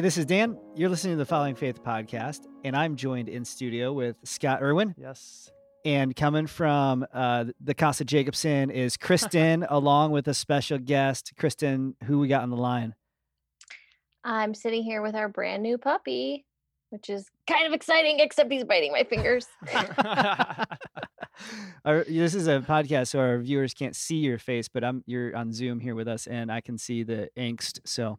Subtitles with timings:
[0.00, 0.56] Hey, this is Dan.
[0.74, 4.94] You're listening to the Following Faith podcast, and I'm joined in studio with Scott Irwin.
[4.96, 5.50] Yes.
[5.84, 11.32] And coming from uh, the Casa Jacobson is Kristen, along with a special guest.
[11.36, 12.94] Kristen, who we got on the line?
[14.24, 16.46] I'm sitting here with our brand new puppy,
[16.88, 19.48] which is kind of exciting, except he's biting my fingers.
[21.84, 25.36] our, this is a podcast, so our viewers can't see your face, but I'm you're
[25.36, 27.80] on Zoom here with us, and I can see the angst.
[27.84, 28.18] So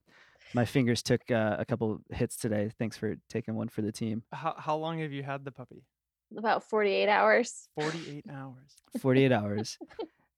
[0.53, 2.71] my fingers took uh, a couple hits today.
[2.77, 4.23] Thanks for taking one for the team.
[4.31, 5.83] how, how long have you had the puppy?
[6.37, 7.67] About 48 hours.
[7.79, 8.75] 48 hours.
[8.99, 9.77] 48 hours.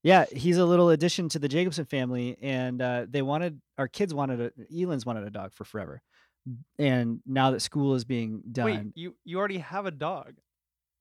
[0.06, 4.12] Yeah, he's a little addition to the Jacobson family, and uh, they wanted our kids
[4.12, 6.02] wanted a Elan's wanted a dog for forever,
[6.78, 10.34] and now that school is being done, Wait, you you already have a dog.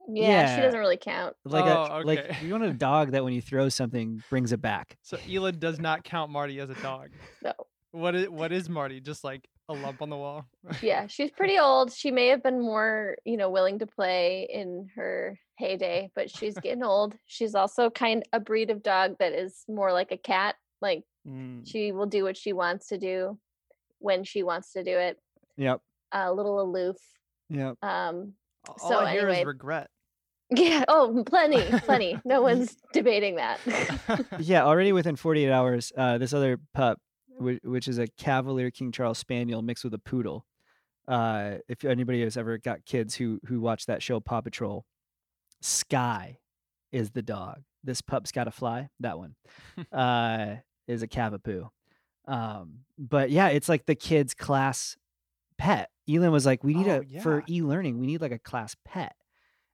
[0.07, 0.55] Yeah, Yeah.
[0.55, 1.35] she doesn't really count.
[1.43, 4.61] like Oh, a, like you wanted a dog that when you throw something brings it
[4.61, 4.95] back.
[5.01, 7.09] So Elon does not count Marty as a dog.
[7.43, 7.51] No.
[7.93, 8.99] What is what is Marty?
[8.99, 10.45] Just like a lump on the wall?
[10.81, 11.93] Yeah, she's pretty old.
[11.93, 16.55] She may have been more, you know, willing to play in her heyday, but she's
[16.63, 17.15] getting old.
[17.27, 20.55] She's also kind a breed of dog that is more like a cat.
[20.81, 21.65] Like Mm.
[21.65, 23.39] she will do what she wants to do
[23.99, 25.17] when she wants to do it.
[25.55, 25.79] Yep,
[26.11, 26.97] A little aloof.
[27.49, 27.77] yep.
[27.81, 28.33] Um
[28.67, 29.89] All so I hear anyway- is regret.
[30.53, 32.19] yeah, oh, plenty, plenty.
[32.25, 33.59] No one's debating that.
[34.39, 36.99] Yeah, already within 48 hours, uh, this other pup,
[37.37, 40.45] which, which is a Cavalier King Charles Spaniel mixed with a poodle.
[41.07, 44.85] Uh, if anybody has ever got kids who who watch that show Paw Patrol,
[45.61, 46.37] Skye
[46.91, 47.63] is the dog.
[47.83, 48.89] This pup's got to fly.
[48.99, 49.35] That one
[49.91, 51.69] uh, is a Cavapoo.
[52.25, 54.95] Um, but yeah, it's like the kids' class
[55.57, 55.89] pet.
[56.09, 57.99] Elin was like, "We need Oh, a for e-learning.
[57.99, 59.15] We need like a class pet."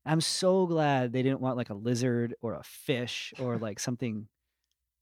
[0.05, 4.27] I'm so glad they didn't want like a lizard or a fish or like something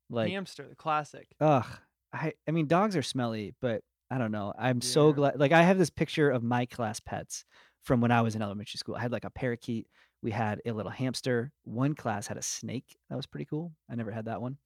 [0.09, 1.27] like Hamster, the classic.
[1.39, 1.65] ugh.
[2.13, 4.53] I I mean dogs are smelly, but I don't know.
[4.57, 7.45] I'm so glad like I have this picture of my class pets
[7.83, 8.95] from when I was in elementary school.
[8.95, 9.87] I had like a parakeet,
[10.21, 11.51] we had a little hamster.
[11.63, 12.97] One class had a snake.
[13.09, 13.71] That was pretty cool.
[13.89, 14.57] I never had that one.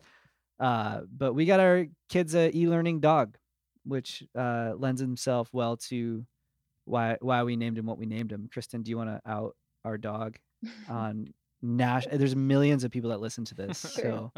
[0.60, 3.38] Uh, but we got our kids a e-learning dog,
[3.84, 6.26] which uh, lends himself well to
[6.86, 8.50] why why we named him what we named him.
[8.52, 10.38] Kristen, do you want to out our dog
[10.90, 12.06] on Nash?
[12.12, 14.32] There's millions of people that listen to this, so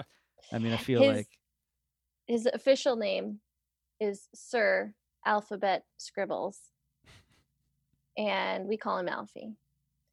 [0.52, 1.28] I mean, I feel His- like
[2.28, 3.40] His official name
[4.00, 4.94] is Sir
[5.26, 6.60] Alphabet Scribbles.
[8.18, 9.56] And we call him Alfie.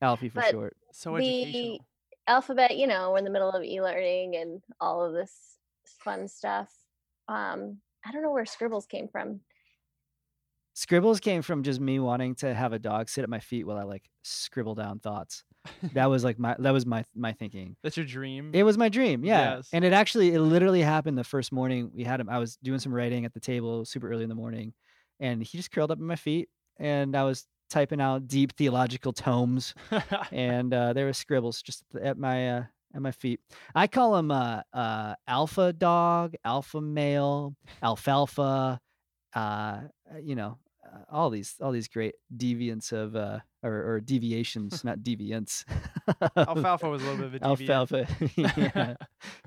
[0.01, 0.77] Alfie for but- short.
[0.93, 1.79] So educational.
[2.27, 5.33] Alphabet, you know, we're in the middle of e-learning and all of this
[5.85, 6.71] fun stuff.
[7.29, 9.41] Um, I don't know where Scribbles came from.
[10.75, 13.77] Scribbles came from just me wanting to have a dog sit at my feet while
[13.77, 15.45] I like scribble down thoughts.
[15.95, 17.77] That was like my that was my my thinking.
[17.83, 18.51] That's your dream.
[18.55, 19.57] It was my dream, yeah.
[19.57, 19.69] Yes.
[19.73, 22.29] And it actually it literally happened the first morning we had him.
[22.29, 24.73] I was doing some writing at the table super early in the morning,
[25.19, 26.49] and he just curled up at my feet,
[26.79, 29.75] and I was typing out deep theological tomes,
[30.33, 33.41] and uh, there were scribbles just at my uh, at my feet.
[33.75, 38.81] I call him uh, uh, alpha dog, alpha male, alfalfa,
[39.35, 39.81] uh,
[40.23, 40.59] you know,
[41.11, 45.65] all these all these great deviants of uh, or, or deviations, not deviants.
[46.37, 47.71] Alfalfa was a little bit of a deviant.
[47.71, 48.07] Alfalfa.
[48.37, 48.95] yeah,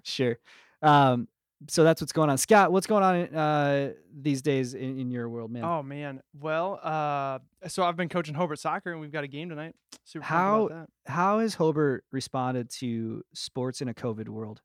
[0.03, 0.37] sure.
[0.81, 1.27] Um,
[1.69, 2.37] so that's what's going on.
[2.37, 5.63] Scott, what's going on uh, these days in, in your world, man?
[5.63, 6.21] Oh man.
[6.39, 9.75] Well, uh, so I've been coaching Hobart soccer, and we've got a game tonight.
[10.03, 14.61] Super How- How has Hobart responded to sports in a COVID world?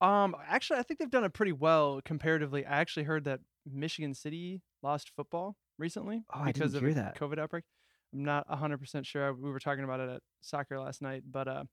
[0.00, 2.66] um, actually, I think they've done it pretty well comparatively.
[2.66, 3.40] I actually heard that
[3.70, 7.18] Michigan City lost football recently Oh, because of that.
[7.18, 7.64] COVID outbreak.
[8.12, 9.34] I'm not 100% sure.
[9.34, 11.64] We were talking about it at soccer last night, but uh,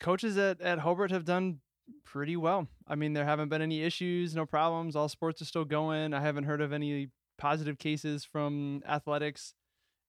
[0.00, 1.60] coaches at, at Hobart have done
[2.04, 2.68] pretty well.
[2.86, 4.96] I mean, there haven't been any issues, no problems.
[4.96, 6.14] All sports are still going.
[6.14, 9.54] I haven't heard of any positive cases from athletics.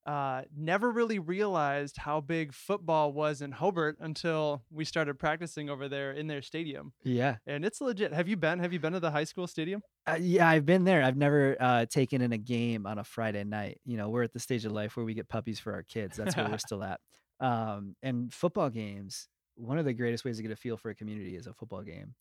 [0.06, 5.88] Uh, never really realized how big football was in Hobart until we started practicing over
[5.88, 6.92] there in their stadium.
[7.04, 7.38] Yeah.
[7.48, 8.12] And it's legit.
[8.14, 8.60] Have you been?
[8.60, 9.82] Have you been to the high school stadium?
[10.06, 11.02] Uh, yeah, I've been there.
[11.02, 13.80] I've never uh, taken in a game on a Friday night.
[13.86, 16.18] You know, we're at the stage of life where we get puppies for our kids.
[16.18, 17.00] That's where we're still at.
[17.40, 20.96] Um, and football games, one of the greatest ways to get a feel for a
[20.96, 22.16] community is a football game.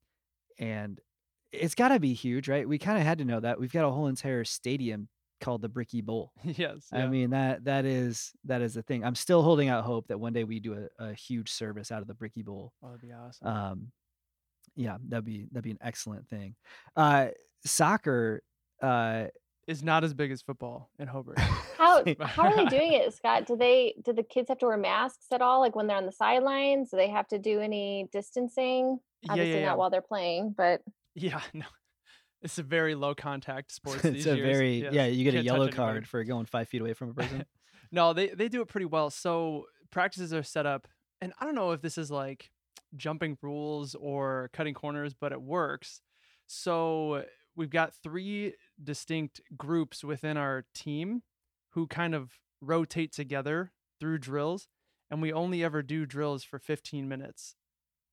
[0.58, 1.00] And
[1.50, 2.69] it's got to be huge, right?
[2.69, 3.58] We kind of had to know that.
[3.58, 5.08] We've got a whole entire stadium
[5.40, 6.32] called the Brickie Bowl.
[6.44, 6.87] yes.
[6.93, 9.05] I mean that that is that is the thing.
[9.05, 12.00] I'm still holding out hope that one day we do a, a huge service out
[12.00, 12.73] of the Brickie Bowl.
[12.82, 13.46] oh, that'd be awesome.
[13.46, 13.93] Um,
[14.76, 16.55] yeah, that'd be that'd be an excellent thing.
[16.96, 17.28] Uh,
[17.64, 18.43] soccer.
[18.81, 19.26] Uh,
[19.69, 21.38] is not as big as football in Hobart.
[21.79, 23.47] How how are they doing it, Scott?
[23.47, 25.61] Do they do the kids have to wear masks at all?
[25.61, 28.99] Like when they're on the sidelines, do they have to do any distancing?
[29.23, 29.67] yeah, Obviously yeah, yeah.
[29.67, 30.81] not while they're playing, but
[31.14, 31.67] Yeah, no.
[32.41, 34.05] It's a very low contact sport.
[34.05, 34.56] it's these a years.
[34.56, 34.93] very Yes.
[34.94, 35.06] yeah.
[35.06, 35.76] You get a Can't touch yellow anybody.
[35.76, 37.44] card for going five feet away from a person.
[37.93, 39.11] No, they they do it pretty well.
[39.11, 40.88] So practices are set up,
[41.20, 42.50] and I don't know if this is like
[42.97, 46.00] jumping rules or cutting corners, but it works.
[46.49, 47.25] So
[47.56, 51.22] we've got three distinct groups within our team
[51.70, 54.69] who kind of rotate together through drills,
[55.10, 57.54] and we only ever do drills for 15 minutes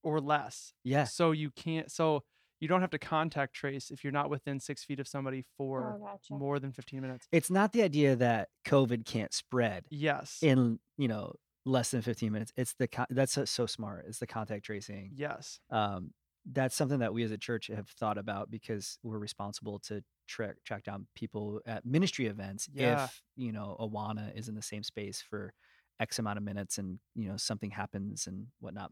[0.03, 0.74] or less.
[0.83, 1.03] yeah.
[1.03, 1.91] So you can't.
[1.91, 2.24] So
[2.62, 5.97] you don't have to contact trace if you're not within six feet of somebody for
[6.00, 6.33] Oh, gotcha.
[6.33, 7.27] more than 15 minutes.
[7.31, 10.39] It's not the idea that COVID can't spread Yes.
[10.41, 11.33] in you know
[11.65, 12.51] less than 15 minutes.
[12.57, 14.06] It's the con- that's so, so smart.
[14.07, 15.12] It's the contact tracing.
[15.15, 15.59] yes.
[15.69, 16.12] Um,
[16.51, 20.56] that's something that we as a church have thought about because we're responsible to track
[20.66, 23.06] track down people at ministry events Yeah.
[23.06, 25.54] if you know Awana is in the same space for
[26.00, 28.92] X amount of minutes and you know something happens and whatnot.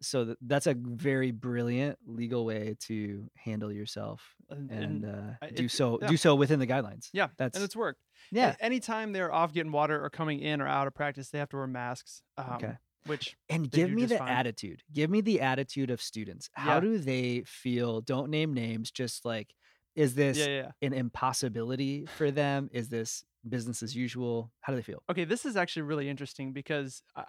[0.00, 5.46] So th- that's a very brilliant legal way to handle yourself And, and, and uh,
[5.56, 6.06] do it- so yeah.
[6.08, 7.08] do so within the guidelines.
[7.12, 8.00] yeah, that's and it's worked.
[8.30, 8.54] yeah.
[8.60, 11.56] Anytime they're off getting water or coming in or out of practice, they have to
[11.56, 12.22] wear masks.
[12.36, 12.72] Um, Okay.
[13.08, 14.28] Which And give me the fine.
[14.28, 14.82] attitude.
[14.92, 16.50] Give me the attitude of students.
[16.52, 16.80] How Yeah.
[16.80, 18.00] do they feel?
[18.00, 18.90] Don't name names.
[18.90, 19.54] Just like,
[19.94, 20.70] is this yeah, yeah, yeah.
[20.86, 22.68] an impossibility for them?
[22.72, 24.52] Is this business as usual?
[24.60, 25.02] How do they feel?
[25.10, 27.24] Okay, this is actually really interesting because I,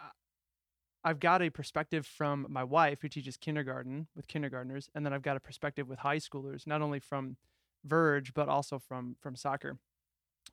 [1.04, 5.22] I've got a perspective from my wife who teaches kindergarten with kindergartners, and then I've
[5.22, 7.38] got a perspective with high schoolers, not only from
[7.86, 9.80] Verge but also from from soccer.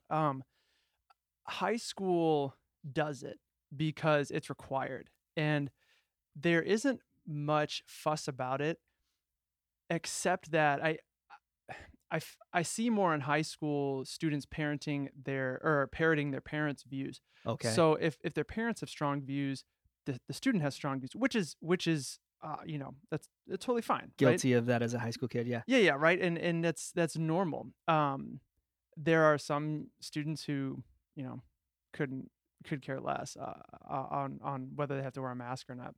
[0.09, 0.43] Um,
[1.45, 2.55] high school
[2.93, 3.39] does it
[3.75, 5.69] because it's required, and
[6.35, 8.79] there isn't much fuss about it,
[9.89, 10.97] except that I,
[12.11, 12.19] I,
[12.53, 17.21] I see more in high school students parenting their or parroting their parents' views.
[17.45, 17.69] Okay.
[17.69, 19.63] So if if their parents have strong views,
[20.05, 23.65] the, the student has strong views, which is which is uh, you know that's that's
[23.65, 23.99] totally fine.
[24.01, 24.17] right?
[24.17, 25.47] guilty of that as a high school kid.
[25.47, 25.61] Yeah.
[25.67, 26.19] Yeah, yeah, right.
[26.19, 27.67] And and that's that's normal.
[27.87, 28.39] Um,
[28.95, 30.83] there are some students who
[31.15, 31.41] you know
[31.93, 32.31] couldn't
[32.67, 33.53] could care less uh,
[33.89, 35.95] uh, on on whether they have to wear a mask or not.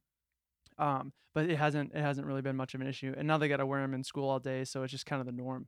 [0.77, 3.13] Um, but it hasn't it hasn't really been much of an issue.
[3.17, 5.19] And now they got to wear them in school all day, so it's just kind
[5.19, 5.67] of the norm.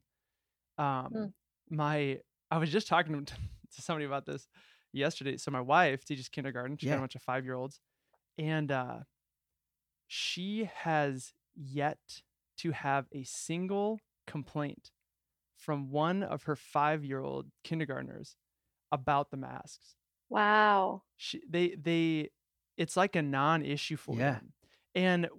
[0.77, 1.33] Um, Mm.
[1.69, 2.19] my
[2.49, 3.33] I was just talking to,
[3.75, 4.47] to somebody about this
[4.93, 5.37] yesterday.
[5.37, 6.77] So my wife teaches kindergarten.
[6.77, 7.79] She's got a bunch of five year olds,
[8.37, 8.99] and uh,
[10.07, 11.99] she has yet
[12.57, 14.91] to have a single complaint
[15.57, 18.35] from one of her five year old kindergartners
[18.91, 19.95] about the masks.
[20.31, 21.03] Wow.
[21.17, 22.29] She, they they
[22.77, 24.23] it's like a non issue for Yeah.
[24.23, 24.53] them.
[24.95, 25.29] And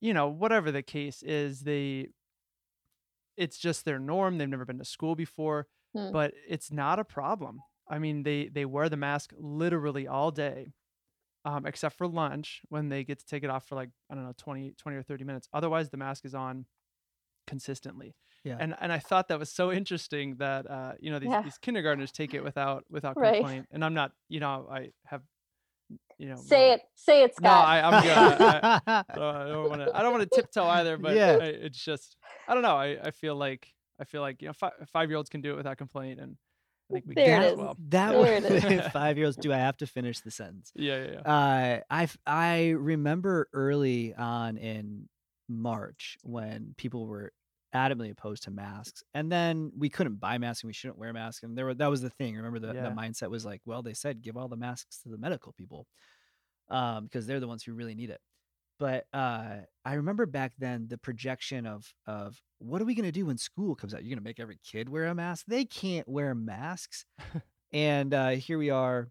[0.00, 2.08] you know, whatever the case is, they
[3.36, 4.38] it's just their norm.
[4.38, 6.12] They've never been to school before, Hmm.
[6.12, 7.64] but it's not a problem.
[7.88, 10.74] I mean, they they wear the mask literally all day.
[11.44, 14.24] Um, except for lunch when they get to take it off for like, I don't
[14.24, 15.48] know, 20, 20 or 30 minutes.
[15.52, 16.66] Otherwise the mask is on
[17.46, 18.16] consistently.
[18.44, 18.56] Yeah.
[18.58, 21.42] And and I thought that was so interesting that uh, you know, these, Yeah.
[21.42, 23.36] these kindergartners take it without without Right.
[23.40, 23.66] complaint.
[23.70, 25.22] And I'm not, you know, I have
[26.18, 26.80] you know Say no- it.
[26.96, 27.68] Say it, No, Scott.
[27.68, 28.16] I, I'm good.
[28.16, 29.96] I, I, I don't want to.
[29.96, 31.38] I don't want to tiptoe either, but Yeah.
[31.40, 32.16] I, it's just
[32.48, 32.76] I don't know.
[32.76, 33.68] I, I feel like
[34.00, 36.36] I feel like you know five five year olds can do it without complaint, and
[36.90, 37.76] I think we There can it as well.
[37.90, 39.36] that There was five year olds.
[39.36, 40.72] Do I have to finish the sentence?
[40.74, 41.18] Yeah, yeah, yeah.
[41.20, 45.08] Uh, I f- I remember early on in
[45.48, 47.32] March when people were
[47.74, 51.42] adamantly opposed to masks, and then we couldn't buy masks and we shouldn't wear masks,
[51.42, 52.36] and there were that was the thing.
[52.36, 52.82] Remember the, Yeah.
[52.88, 55.86] the mindset was like, well, they said give all the masks to the medical people,
[56.68, 58.20] um, because they're the ones who really need it.
[58.78, 63.26] But uh, I remember back then the projection of of what are we gonna do
[63.26, 64.02] when school comes out?
[64.04, 65.44] You're gonna make every kid wear a mask?
[65.48, 67.04] They can't wear masks,
[67.72, 69.08] and uh, here we are.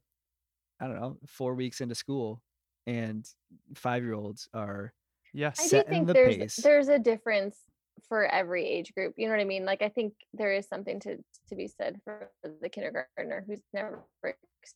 [0.79, 2.41] I don't know, four weeks into school,
[2.87, 3.27] and
[3.75, 4.93] five year olds are
[5.33, 5.59] Yes.
[5.59, 6.55] I do setting think the there's pace.
[6.57, 7.57] there's a difference
[8.07, 9.13] for every age group.
[9.17, 9.65] You know what I mean?
[9.65, 11.17] Like I think there is something to
[11.49, 14.05] to be said for the kindergartner who's never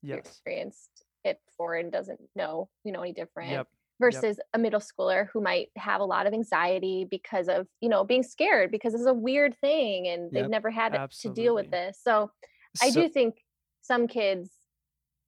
[0.02, 0.20] Yes.
[0.28, 3.52] experienced it before and doesn't know, you know, any different.
[3.52, 3.68] Yep.
[3.98, 8.04] Versus a middle schooler who might have a lot of anxiety because of, you know,
[8.04, 10.52] being scared because it's a weird thing and they've Yep.
[10.52, 11.98] never had it to deal with this.
[12.04, 12.32] So
[12.82, 13.46] I do think
[13.82, 14.52] some kids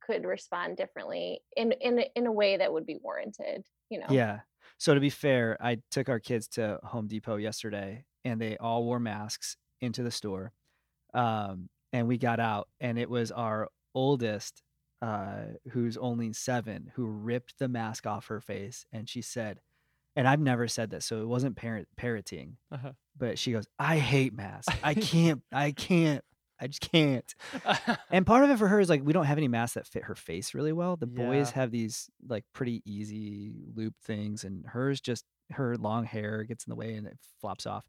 [0.02, 4.08] could respond differently in in in a way that would be warranted, you know.
[4.10, 4.42] Yeah.
[4.78, 8.84] So to be fair, I took our kids to Home Depot yesterday and they all
[8.84, 10.54] wore masks into the store.
[11.14, 14.62] Um, and we got out and it was our oldest,
[15.02, 19.60] uh, who's only seven, who ripped the mask off her face and she said,
[20.16, 22.94] and I've never said this, so it wasn't parrot parroting, Uh-huh.
[23.16, 24.76] but she goes, I hate masks.
[24.84, 26.24] I can't, I can't,
[26.60, 27.34] I just can't.
[28.12, 30.04] And part of it for her is like we don't have any masks that fit
[30.06, 30.96] her face really well.
[30.96, 36.44] The boys have these like pretty easy loop things, and hers just her long hair
[36.44, 37.86] gets in the way and it flops off.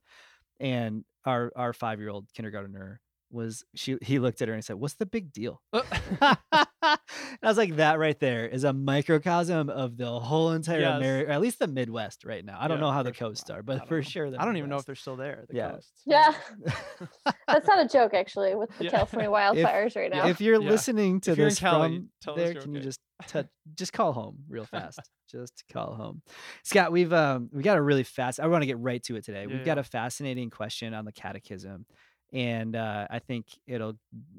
[0.61, 4.77] and our our five year old kindergartner was she he looked at her and said,
[4.77, 5.83] "What's the big deal?" Uh,
[6.83, 6.97] I
[7.43, 10.97] was like, that right there is a microcosm of the whole entire Yes.
[10.97, 12.57] America, at least the Midwest right now.
[12.61, 13.29] I don't Yeah, know how the for sure.
[13.29, 14.03] coasts are, but for know.
[14.03, 15.45] sure, the I don't even know if they're still there.
[15.49, 15.71] The Yeah.
[15.73, 16.03] coasts.
[16.07, 16.33] Yeah.
[17.47, 18.91] That's not a joke, actually, with the Yeah.
[18.91, 20.27] California wildfires right now.
[20.27, 20.71] If you're Yeah.
[20.71, 23.93] listening to If you're this Cali, from tell there, you're can you just touch, just
[23.93, 25.01] call home real fast?
[25.31, 26.23] just call home.
[26.63, 28.41] Scott, we've um we got a really fast.
[28.41, 29.43] I want to get right to it today.
[29.43, 31.85] Yeah, we've got a fascinating question on the catechism,
[32.33, 33.95] and uh, I think it'll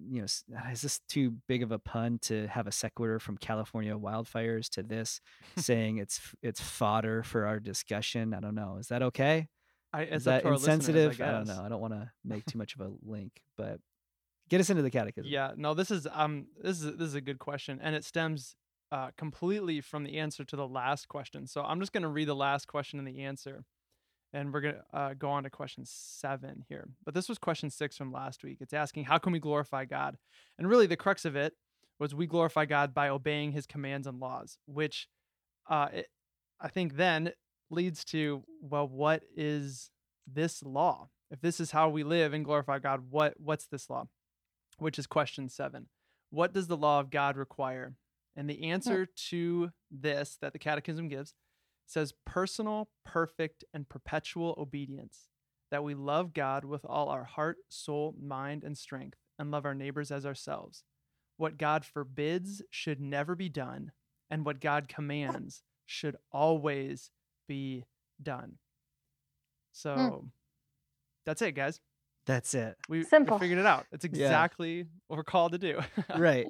[0.09, 3.95] you know is this too big of a pun to have a sequitur from California
[3.97, 5.21] wildfires to this
[5.57, 8.33] saying it's it's fodder for our discussion.
[8.33, 8.77] I don't know.
[8.79, 9.47] Is that okay?
[9.91, 11.19] I, Is that to insensitive?
[11.19, 11.61] I, I, don't know.
[11.63, 13.79] I don't want to make too much of a link, but
[14.49, 15.31] get us into the catechism.
[15.31, 18.55] Yeah, no, this is um this is this is a good question, and it stems
[18.91, 21.47] uh, completely from the answer to the last question.
[21.47, 23.63] So I'm just gonna read the last question and the answer,
[24.33, 26.87] and we're gonna uh, go on to question seven here.
[27.05, 28.57] But this was question six from last week.
[28.61, 30.17] It's asking how can we glorify God,
[30.57, 31.53] and really the crux of it
[31.99, 35.07] was we glorify God by obeying His commands and laws, which
[35.69, 36.07] uh, it,
[36.59, 37.33] I think then
[37.69, 39.91] leads to well, what is
[40.27, 41.09] this law?
[41.31, 44.07] If this is how we live and glorify God, what what's this law?
[44.79, 45.87] which is question seven.
[46.31, 47.93] What does the law of God require?
[48.35, 51.33] And the answer to this that the Catechism gives
[51.89, 55.27] says personal, perfect, and perpetual obedience,
[55.71, 59.73] that we love God with all our heart, soul, mind, and strength, and love our
[59.73, 60.83] neighbors as ourselves.
[61.37, 63.91] What God forbids should never be done,
[64.29, 67.09] and what God commands should always
[67.47, 67.85] be
[68.21, 68.57] done.
[69.71, 70.27] So hmm.
[71.25, 71.79] that's it, guys.
[72.27, 72.75] That's it.
[72.87, 73.87] We, we figured it out.
[73.91, 75.79] It's exactly what we're called to do.
[76.15, 76.45] Right.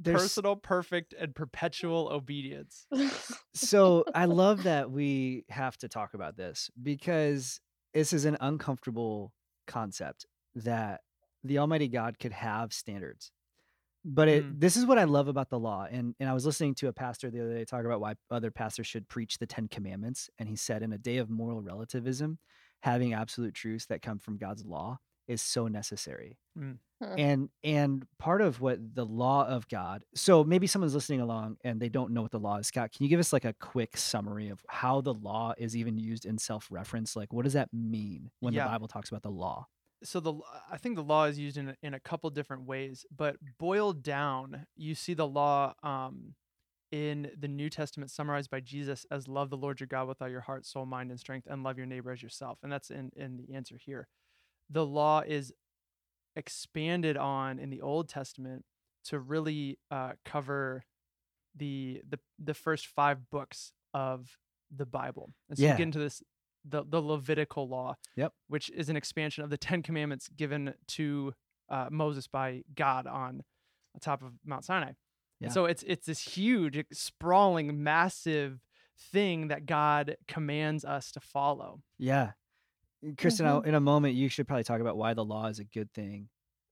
[0.00, 2.86] There's Personal, perfect, and perpetual obedience.
[3.54, 7.60] so I love that we have to talk about this because
[7.94, 9.32] this is an uncomfortable
[9.66, 11.00] concept that
[11.42, 13.32] the Almighty God could have standards.
[14.04, 14.60] But it Mhm.
[14.60, 15.84] this is what I love about the law.
[15.90, 18.50] And and I was listening to a pastor the other day talk about why other
[18.50, 20.30] pastors should preach the Ten Commandments.
[20.38, 22.38] And he said in a day of moral relativism,
[22.82, 26.38] having absolute truths that come from God's law is so necessary.
[26.58, 26.78] Mm.
[27.00, 27.14] Hmm.
[27.16, 30.04] And and part of what the law of God.
[30.14, 32.66] So maybe someone's listening along and they don't know what the law is.
[32.66, 35.96] Scott, can you give us like a quick summary of how the law is even
[35.96, 37.14] used in self-reference?
[37.14, 38.64] Like what does that mean when Yeah.
[38.64, 39.68] the Bible talks about the law?
[40.02, 40.34] So the
[40.70, 44.02] I think the law is used in a, in a couple different ways, but boiled
[44.02, 46.34] down, you see the law um,
[46.90, 50.28] in the New Testament summarized by Jesus as love the Lord your God with all
[50.28, 52.58] your heart, soul, mind, and strength, and love your neighbor as yourself.
[52.62, 54.08] And that's in in the answer here.
[54.70, 55.52] The law is
[56.36, 58.64] expanded on in the Old Testament
[59.04, 60.84] to really uh, cover
[61.56, 64.38] the the the first five books of
[64.74, 65.30] the Bible.
[65.48, 65.72] And so Yeah.
[65.72, 66.22] you get into this
[66.64, 68.32] the the Levitical law, Yep.
[68.48, 71.32] which is an expansion of the Ten Commandments given to
[71.70, 73.42] uh, Moses by God on
[73.94, 74.92] the top of Mount Sinai.
[75.40, 75.46] Yeah.
[75.46, 78.60] And so it's it's this huge, sprawling, massive
[79.12, 81.82] thing that God commands us to follow.
[81.96, 82.32] Yeah.
[83.16, 83.66] Kristen, Mhm.
[83.66, 86.28] In a moment, you should probably talk about why the law is a good thing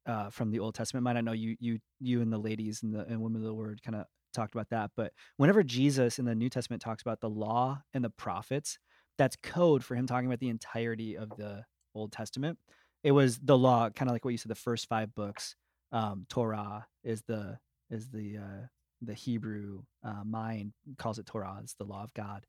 [0.06, 1.04] uh, from the Old Testament.
[1.04, 3.54] Might I know you, you, you, and the ladies and the and women of the
[3.54, 4.90] Word kind of talked about that.
[4.97, 8.78] But whenever Jesus in the New Testament talks about the law and the prophets,
[9.18, 11.64] that's code for him talking about the entirety of the
[11.95, 12.59] Old Testament.
[13.02, 14.50] It was the law, kind of like what you said.
[14.50, 15.54] The first five books,
[15.92, 18.66] um, Torah is the is the uh,
[19.00, 21.59] the Hebrew uh, mind calls it Torah.
[21.62, 22.47] It's the law of God,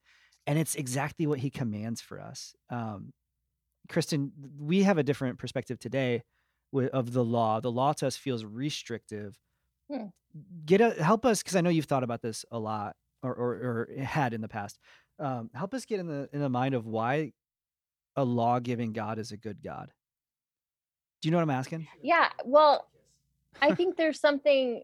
[0.48, 2.56] and it's exactly what He commands for us.
[2.70, 3.14] Um,
[3.90, 6.24] Kristen, we have a different perspective today
[6.94, 7.60] of the law.
[7.60, 9.38] The law to us feels restrictive.
[9.92, 10.08] Hmm.
[10.66, 13.50] Get a, help us because I know you've thought about this a lot or, or,
[13.98, 14.78] or had in the past.
[15.20, 17.32] Um, help us get in the in the mind of why
[18.16, 19.92] a law giving God is a good God.
[21.22, 21.88] Do you know what I'm asking?
[22.02, 22.30] yeah.
[22.46, 22.88] Well,
[23.62, 24.84] I think there's something,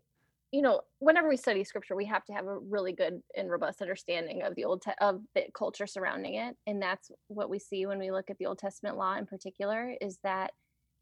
[0.54, 3.82] you know, whenever we study scripture, we have to have a really good and robust
[3.82, 7.88] understanding of the old te- of the culture surrounding it, and that's what we see
[7.88, 9.96] when we look at the Old Testament law in particular.
[10.00, 10.52] Is that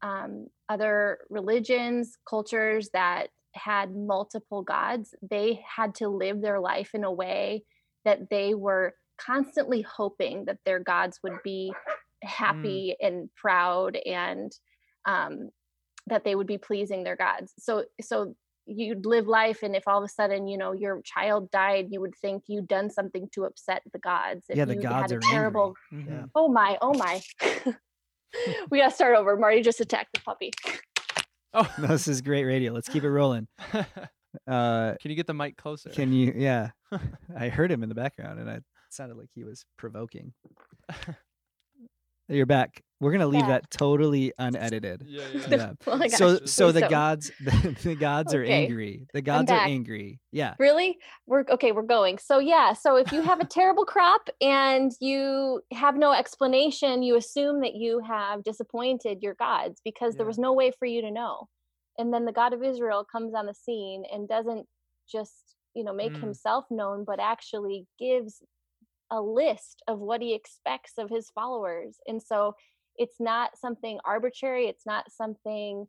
[0.00, 7.04] um, other religions, cultures that had multiple gods, they had to live their life in
[7.04, 7.62] a way
[8.06, 11.74] that they were constantly hoping that their gods would be
[12.22, 14.50] happy and proud and
[15.04, 15.50] um,
[16.06, 17.52] that they would be pleasing their gods.
[17.58, 18.34] So so
[18.66, 22.00] you'd live life and if all of a sudden you know your child died you
[22.00, 25.12] would think you'd done something to upset the gods if Yeah, the you gods had
[25.12, 25.30] a are angry.
[25.30, 26.30] terrible Mhm.
[26.34, 27.20] oh my oh my
[28.70, 30.50] we gotta start over marty just attacked the puppy
[31.54, 32.72] Oh, No, this is great radio.
[32.72, 33.46] Let's keep it rolling.
[34.48, 35.90] Uh, can you get the mic closer?
[35.90, 36.32] can you?
[36.34, 36.70] Yeah,
[37.38, 40.32] I heard him in the background, and it sounded like he was provoking.
[42.32, 42.82] You're back.
[43.00, 43.48] We're gonna leave Yeah.
[43.48, 45.02] that totally unedited.
[45.06, 45.46] Yeah, yeah.
[45.50, 45.72] Yeah.
[45.88, 46.10] oh gosh.
[46.22, 46.90] so so the don't.
[46.90, 49.06] gods the, the gods are angry.
[49.12, 50.20] The gods are angry.
[50.30, 50.54] Yeah.
[50.58, 50.98] Really?
[51.26, 52.18] We're okay, we're going.
[52.18, 57.16] So yeah, so if you have a terrible crop and you have no explanation, you
[57.16, 61.10] assume that you have disappointed your gods because there was no way for you to
[61.10, 61.48] know.
[61.98, 64.66] And then the God of Israel comes on the scene and doesn't
[65.10, 66.20] just, you know, make Mm.
[66.20, 68.42] himself known, but actually gives
[69.12, 71.98] a list of what he expects of his followers.
[72.08, 72.54] And so
[72.96, 75.86] it's not something arbitrary, it's not something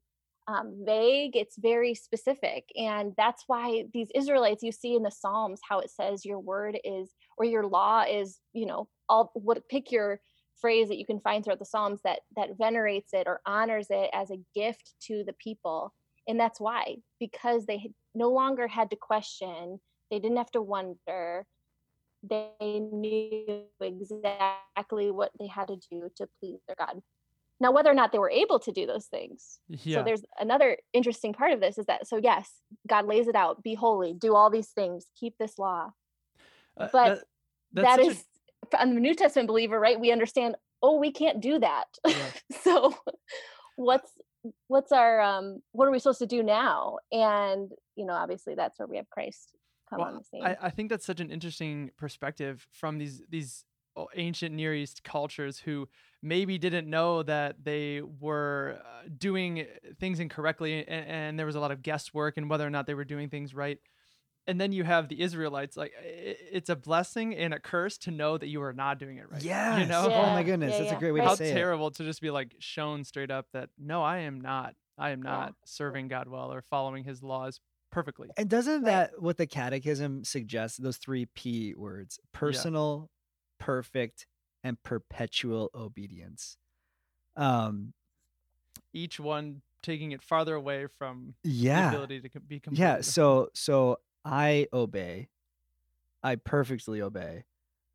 [0.48, 5.62] um, vague it's very specific and that's why these israelites you see in the psalms
[5.68, 9.90] how it says your word is or your law is you know all what pick
[9.90, 10.20] your
[10.60, 14.10] phrase that you can find throughout the psalms that that venerates it or honors it
[14.14, 15.94] as a gift to the people
[16.28, 19.80] and that's why because they no longer had to question
[20.12, 21.46] they didn't have to wonder
[22.28, 27.02] they knew exactly what they had to do to please their god
[27.60, 30.00] now whether or not they were able to do those things Yeah.
[30.00, 32.52] so there's another interesting part of this is that so yes,
[32.88, 35.92] God lays it out, be holy, do all these things, keep this law.
[36.76, 37.24] Uh, but that-
[37.84, 38.26] That a- is
[38.78, 40.00] I'm a New Testament believer, right?
[40.00, 41.86] We understand, oh, we can't do that.
[42.08, 42.32] Yeah.
[42.62, 42.96] so
[43.76, 44.12] what's
[44.68, 46.98] what's our um what are we supposed to do now?
[47.12, 49.53] And you know, obviously that's where we have Christ
[49.94, 50.44] come Well, on the scene.
[50.44, 53.66] I, I think that's such an interesting perspective from these these
[54.16, 55.88] ancient Near East cultures who
[56.22, 59.68] maybe didn't know that they were uh, doing
[60.00, 62.96] things incorrectly and, and there was a lot of guesswork and whether or not they
[62.96, 63.78] were doing things right.
[64.48, 65.78] And then you have the Israelites.
[65.78, 69.30] Like it's a blessing and a curse to know that you are not doing it
[69.32, 69.44] right.
[69.44, 69.80] Yes.
[69.80, 70.74] You know, Oh Yeah, my goodness.
[70.74, 71.26] yeah, That's a great way Right.
[71.28, 71.54] how to say it.
[71.54, 74.76] terrible to just be like shown straight up that no, I am not.
[74.98, 75.32] I am Yeah.
[75.32, 77.60] not serving God well or following His laws
[77.94, 78.30] perfectly.
[78.38, 79.12] And doesn't Right.
[79.12, 83.10] that what the catechism suggests, those three P words, personal,
[83.60, 84.26] perfect,
[84.64, 86.58] and perpetual obedience.
[87.36, 87.94] Um
[88.94, 91.90] Each one taking it farther away from the yeah.
[91.90, 92.80] ability to be complete.
[92.80, 95.30] Yeah, so so I obey.
[96.24, 97.46] I perfectly obey.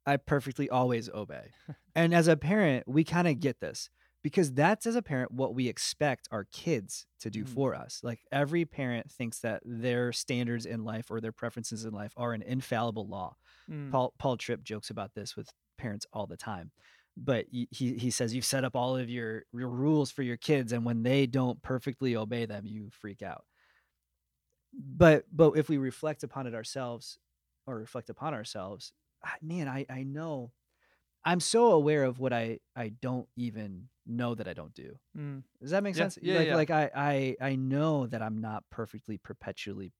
[0.06, 1.50] I perfectly always obey.
[1.94, 3.90] and as a parent, we kind of get this
[4.22, 7.46] because that's as a parent what we expect our kids to do Mhm.
[7.46, 8.00] for us.
[8.02, 12.32] Like every parent thinks that their standards in life or their preferences in life are
[12.32, 13.36] an infallible law.
[13.68, 16.72] Mm, Paul Paul Tripp jokes about this with parents all the time.
[17.16, 20.72] But he he says you've set up all of your, your rules for your kids
[20.72, 23.44] and when they don't perfectly obey them, you freak out.
[24.72, 27.18] But but if we reflect upon it ourselves
[27.66, 28.92] or reflect upon ourselves,
[29.42, 30.52] man, I I know
[31.24, 34.98] I'm so aware of what I I don't even know that I don't do.
[35.16, 36.18] mm, Does that make Yeah, sense?
[36.22, 36.54] yeah, like yeah.
[36.56, 39.92] like I I I know that I'm not perfectly perpetually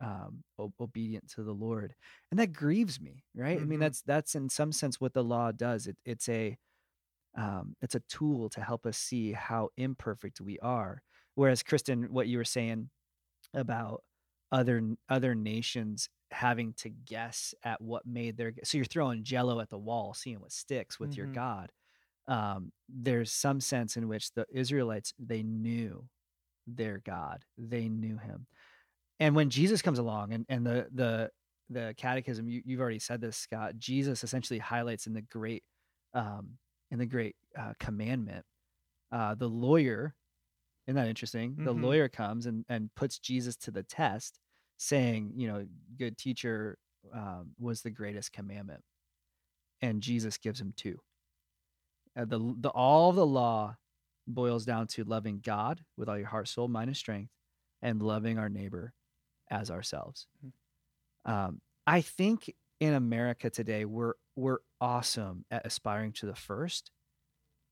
[0.00, 1.94] um o- obedient to the Lord.
[2.30, 3.60] And that grieves me, right?
[3.60, 3.82] I mean Mhm.
[3.82, 5.86] that's that's in some sense what the law does.
[5.86, 6.58] It it's a
[7.36, 11.02] um it's a tool to help us see how imperfect we are.
[11.34, 12.90] Whereas Kristen what you were saying
[13.54, 14.04] about
[14.52, 19.70] other other nations having to guess at what made their so you're throwing jello at
[19.70, 21.32] the wall seeing what sticks with your Mhm.
[21.34, 21.72] god
[22.28, 26.08] um there's some sense in which the israelites they knew
[26.66, 28.46] their god they knew him.
[29.20, 31.30] And when jesus comes along and and the the
[31.70, 35.64] the catechism you, you've already said this scott jesus essentially highlights in the great
[36.14, 36.58] um
[36.90, 38.44] in the great uh, commandment
[39.12, 40.14] uh the lawyer
[40.86, 41.56] isn't that interesting?
[41.62, 41.82] The Mhm.
[41.82, 44.38] lawyer comes and and puts jesus to the test
[44.78, 45.66] saying you know
[45.98, 46.78] good teacher
[47.12, 48.82] um, was the greatest commandment.
[49.82, 50.98] And jesus gives him two
[52.18, 53.76] uh, the, the all the law
[54.28, 57.32] boils down to loving god with all your heart soul mind and strength
[57.82, 58.94] and loving our neighbor
[59.50, 60.52] as ourselves Mhm.
[61.24, 66.90] um, i think in america today we're we're awesome at aspiring to the first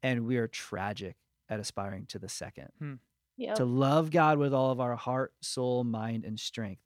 [0.02, 1.16] and we are tragic
[1.48, 2.70] at aspiring to the second
[3.36, 3.56] Yep.
[3.56, 6.82] to love God with all of our heart, soul, mind, and strength.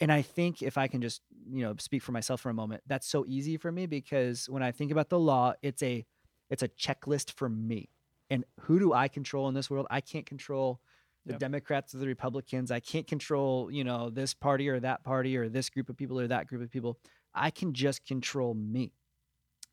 [0.00, 2.82] And I think if I can just, you know, speak for myself for a moment,
[2.86, 6.06] that's so easy for me because when I think about the law, it's a
[6.50, 7.90] it's a checklist for me.
[8.30, 9.86] And who do I control in this world?
[9.90, 10.80] I can't control
[11.26, 11.40] the Yep.
[11.40, 12.70] Democrats or the Republicans.
[12.70, 16.20] I can't control, you know, this party or that party or this group of people
[16.20, 16.98] or that group of people.
[17.34, 18.92] I can just control me.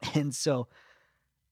[0.16, 0.68] And so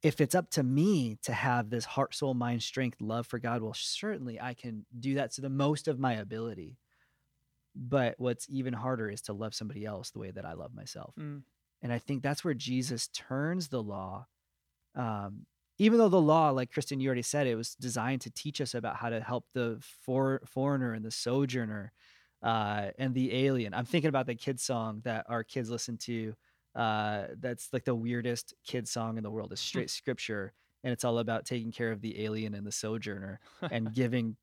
[0.04, 3.62] if it's up to me to have this heart, soul, mind, strength, love for God,
[3.62, 6.78] well, certainly I can do that to the most of my ability.
[7.76, 11.16] But what's even harder is to love somebody else the way that I love myself.
[11.18, 11.44] mm,
[11.82, 14.28] And I think that's where Jesus turns the law.
[14.96, 15.46] Um,
[15.80, 18.74] even though the law, like Kristen, you already said, it was designed to teach us
[18.76, 21.92] about how to help the for, foreigner and the sojourner
[22.44, 23.74] uh, and the alien.
[23.74, 26.36] I'm thinking about the kids song that our kids listen to.
[26.76, 29.54] Uh, that's like the weirdest kid song in the world.
[29.54, 30.54] Is straight scripture,
[30.84, 33.40] and it's all about taking care of the alien and the sojourner
[33.72, 34.36] and giving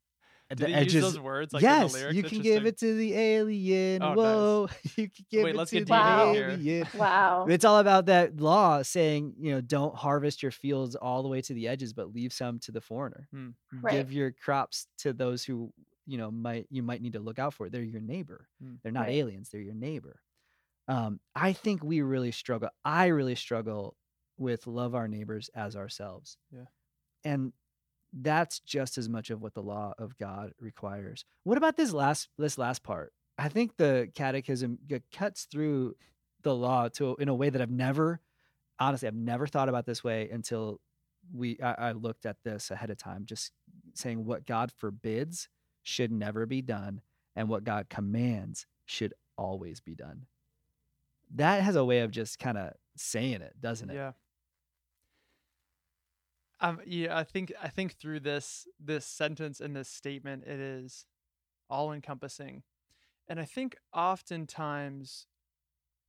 [0.50, 0.94] Did the he edges.
[0.94, 1.52] use those words?
[1.52, 4.02] Like in yes, the you can give it to the alien.
[4.02, 4.16] Oh, nice.
[4.16, 6.48] Whoa, you can give Wait, it let's to get the deeper in here.
[6.50, 6.86] alien.
[6.96, 7.46] Wow.
[7.48, 11.40] It's all about that law saying, you know, don't harvest your fields all the way
[11.42, 13.28] to the edges, but leave some to the foreigner.
[13.32, 13.48] Hmm.
[13.80, 13.92] Right.
[13.94, 15.72] Give your crops to those who,
[16.06, 17.68] you know, might you might need to look out for.
[17.68, 18.48] They're your neighbor.
[18.62, 18.74] Hmm.
[18.82, 19.16] They're not Right.
[19.16, 19.50] aliens.
[19.50, 20.20] They're your neighbor.
[20.88, 22.70] Um, I think we really struggle.
[22.84, 23.96] I really struggle
[24.36, 26.36] with love our neighbors as ourselves.
[26.50, 26.64] Yeah.
[27.22, 27.52] And
[28.12, 31.24] that's just as much of what the law of God requires.
[31.44, 33.12] What about this last this last part?
[33.38, 34.78] I think the catechism
[35.12, 35.96] cuts through
[36.42, 38.20] the law to in a way that I've never
[38.78, 40.80] honestly I've never thought about this way until
[41.32, 43.52] we I, I looked at this ahead of time just
[43.94, 45.48] saying what God forbids
[45.82, 47.00] should never be done
[47.36, 50.26] and what God commands should always be done.
[51.34, 53.94] That has a way of just kind of saying it, doesn't it?
[53.94, 54.12] Yeah.
[56.60, 61.06] Um, yeah, I think I think through this this sentence and this statement, it is
[61.70, 62.62] all encompassing,
[63.28, 65.26] and I think oftentimes,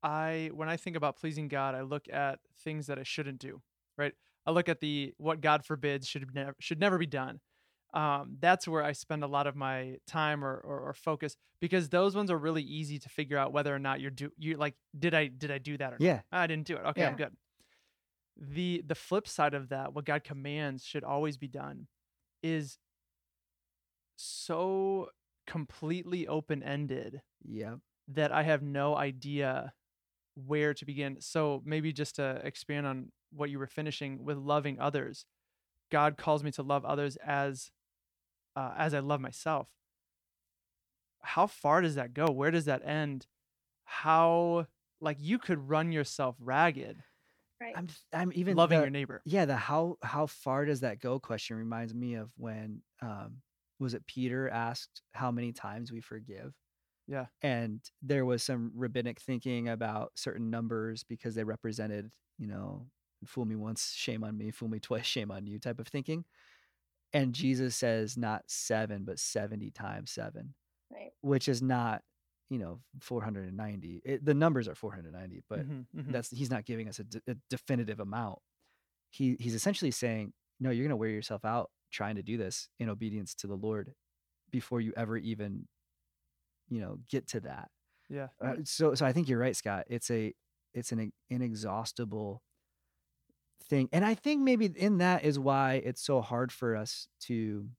[0.04, 3.62] I when I think about pleasing God, I look at things that I shouldn't do.
[3.98, 4.14] Right,
[4.46, 7.40] I look at the what God forbids should never should never be done.
[7.94, 11.90] Um, that's where I spend a lot of my time or, or or focus because
[11.90, 14.76] those ones are really easy to figure out whether or not you're do you like
[14.98, 16.02] did I did I do that or not?
[16.02, 16.22] Yeah.
[16.32, 16.84] I didn't do it.
[16.88, 17.36] Okay, I'm good.
[18.38, 21.88] The the flip side of that, what God commands should always be done,
[22.41, 22.78] is
[24.15, 25.10] so
[25.48, 27.76] completely open ended Yeah.
[28.08, 29.74] that I have no idea
[30.36, 31.20] where to begin.
[31.22, 35.26] So maybe just to expand on what you were finishing with loving others,
[35.91, 37.72] God calls me to love others as
[38.56, 39.67] uh, as I love myself.
[41.22, 42.28] How far does that go?
[42.32, 43.28] Where does that end?
[43.86, 44.67] How
[45.00, 47.04] like you could run yourself ragged
[47.62, 47.76] Right.
[47.78, 49.21] I'm I'm even loving the- your neighbor.
[49.26, 53.38] Yeah, the how how far does that go question reminds me of when um
[53.80, 56.54] was it Peter asked how many times we forgive?
[57.08, 57.28] Yeah.
[57.41, 62.88] And there was some rabbinic thinking about certain numbers because they represented, you know,
[63.26, 66.26] fool me once, shame on me, fool me twice, shame on you type of thinking.
[67.13, 70.54] And Jesus says not 7 but 70 times 7,
[70.91, 71.12] Right.
[71.21, 72.04] which is not,
[72.52, 74.02] you know, 490.
[74.04, 76.12] It, the numbers are 490, but Mhm, mhm.
[76.12, 78.40] that's he's not giving us a, definitive amount.
[79.10, 82.68] He he's essentially saying, no, you're going to wear yourself out trying to do this
[82.78, 83.94] in obedience to the Lord
[84.52, 85.70] before you ever even,
[86.68, 87.70] you know, get to that.
[88.10, 88.28] yeah.
[88.42, 89.86] Uh, so so I think you're right, Scott.
[89.88, 90.34] It's a
[90.74, 92.44] it's an inexhaustible
[93.64, 97.70] thing, and I think maybe in that is why it's so hard for us to.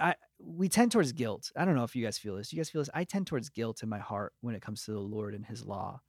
[0.00, 1.50] I we tend towards guilt.
[1.56, 2.52] I don't know if you guys feel this.
[2.52, 2.90] You guys feel this?
[2.94, 5.64] I tend towards guilt in my heart when it comes to the Lord and His
[5.64, 6.00] law,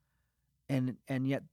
[0.70, 1.44] and and yet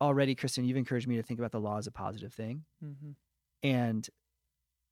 [0.00, 2.64] already, Kristen, you've encouraged me to think about the law as a positive thing.
[2.84, 3.14] Mhm.
[3.62, 4.08] And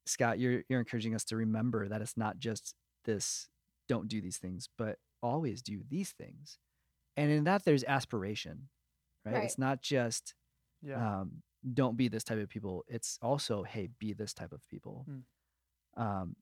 [0.05, 2.75] Scott, you're you're encouraging us to remember that it's not just
[3.05, 3.49] this
[3.87, 6.57] don't do these things, but always do these things.
[7.17, 8.69] And in that there's aspiration,
[9.25, 9.33] right?
[9.35, 9.43] Right.
[9.43, 10.33] It's not just
[10.81, 11.19] Yeah.
[11.21, 12.83] um, don't be this type of people.
[12.87, 15.05] It's also, hey, be this type of people.
[15.09, 15.23] Mm.
[15.97, 16.35] Um,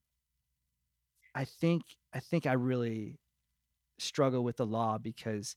[1.35, 1.83] I think
[2.13, 3.19] I think I really
[3.99, 5.55] struggle with the law because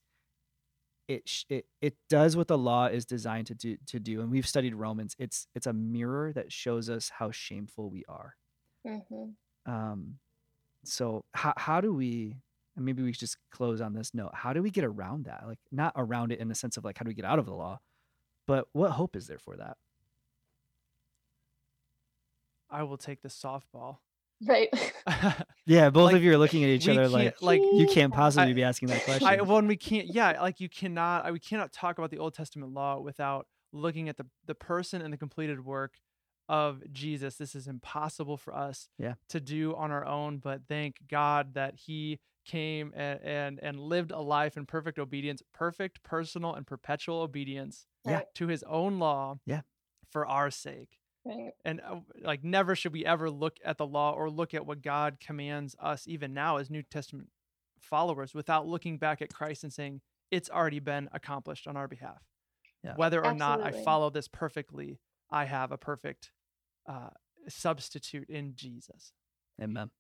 [1.09, 4.21] it sh- it it does what the law is designed to do to do.
[4.21, 5.15] And we've studied Romans.
[5.19, 8.37] It's it's a mirror that shows us how shameful we are.
[8.85, 9.35] hmm
[9.67, 10.19] Um,
[10.85, 12.37] so how how do we?
[12.77, 14.33] And maybe we just close on this note.
[14.35, 15.47] How do we get around that?
[15.47, 17.47] Like not around it in the sense of like how do we get out of
[17.47, 17.81] the law,
[18.47, 19.79] but what hope is there for that?
[22.73, 23.99] I will take the softball.
[24.45, 24.69] Right.
[25.65, 28.51] Yeah, both Like, of you are looking at each other like like you can't possibly
[28.51, 29.29] I- be asking that question.
[29.29, 32.35] I when we can't yeah like you cannot I, we cannot talk about the Old
[32.35, 35.95] Testament law without looking at the the person and the completed work
[36.49, 37.37] of Jesus.
[37.37, 39.15] This is impossible for us Yeah.
[39.29, 44.11] to do on our own, but thank God that He came and and, and lived
[44.11, 48.23] a life in perfect obedience, perfect personal and perpetual obedience Yeah.
[48.35, 49.39] To His own law.
[49.47, 49.61] Yeah.
[50.11, 51.53] For our sake Right.
[51.65, 54.83] and uh, like never should we ever look at the law or look at what
[54.83, 57.29] God commands us even now as New Testament
[57.81, 62.23] followers without looking back at Christ and saying it's already been accomplished on our behalf.
[62.83, 62.95] Yeah.
[62.97, 64.99] Whether or not I follow this perfectly,
[65.31, 66.33] I have a perfect
[66.89, 67.11] uh,
[67.49, 69.13] substitute in Jesus.
[69.63, 69.91] Amen.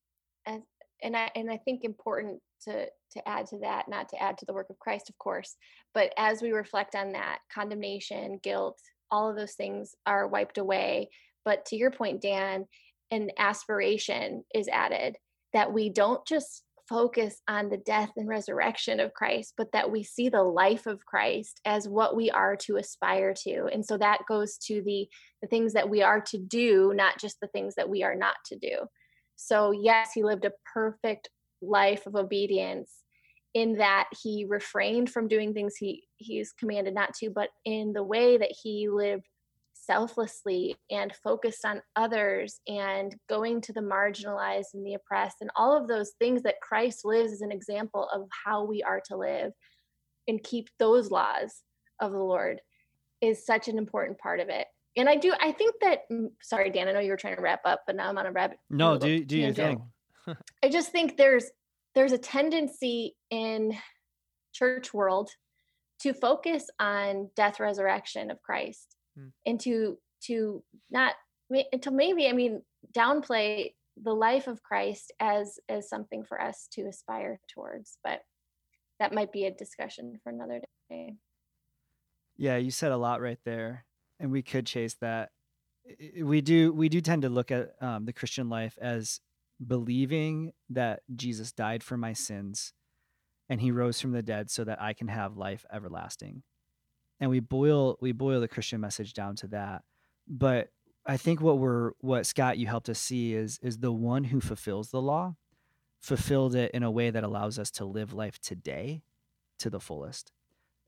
[0.46, 0.62] And
[1.02, 4.46] and I and I think important to to add to that, not to add to
[4.46, 5.56] the work of Christ, of course,
[5.94, 8.80] but as we reflect on that, condemnation, guilt,
[9.12, 11.10] all of those things are wiped away.
[11.44, 12.66] But to your point, Dan,
[13.10, 15.16] an aspiration is added
[15.52, 20.02] that we don't just focus on the death and resurrection of Christ, but that we
[20.02, 23.68] see the life of Christ as what we are to aspire to.
[23.72, 25.08] And so that goes to the
[25.40, 28.36] the things that we are to do, not just the things that we are not
[28.46, 28.78] to do.
[29.36, 31.28] So yes, he lived a perfect
[31.60, 33.01] life of obedience
[33.54, 38.02] in that he refrained from doing things he he's commanded not to, but in the
[38.02, 39.26] way that he lived
[39.74, 45.76] selflessly and focused on others and going to the marginalized and the oppressed and all
[45.76, 49.52] of those things that Christ lives as an example of how we are to live
[50.28, 51.62] and keep those laws
[52.00, 52.60] of the Lord
[53.20, 54.66] is such an important part of it.
[54.96, 57.42] And I do, I think that, mm, sorry, Dan, I know you were trying to
[57.42, 58.58] wrap up, but now I'm on a rabbit.
[58.68, 59.80] No, do, do you think?
[60.62, 61.46] I just think there's,
[61.94, 63.76] there's a tendency in
[64.52, 65.30] church world
[66.00, 69.28] to focus on death resurrection of Christ hmm.
[69.46, 71.14] and to to not
[71.82, 72.62] to maybe I mean
[72.96, 78.20] downplay the life of Christ as as something for us to aspire towards but
[78.98, 81.16] that might be a discussion for another day.
[82.36, 83.84] Yeah, you said a lot right there
[84.20, 85.30] and we could chase that.
[86.22, 89.20] We do we do tend to look at um, the Christian life as
[89.66, 92.72] believing that Jesus died for my sins
[93.48, 96.42] and he rose from the dead so that I can have life everlasting.
[97.20, 99.82] And we boil we boil the Christian message down to that.
[100.26, 100.68] But
[101.06, 104.40] I think what we're what Scott you helped us see is is the one who
[104.40, 105.34] fulfills the law
[106.00, 109.02] fulfilled it in a way that allows us to live life today
[109.60, 110.32] to the fullest.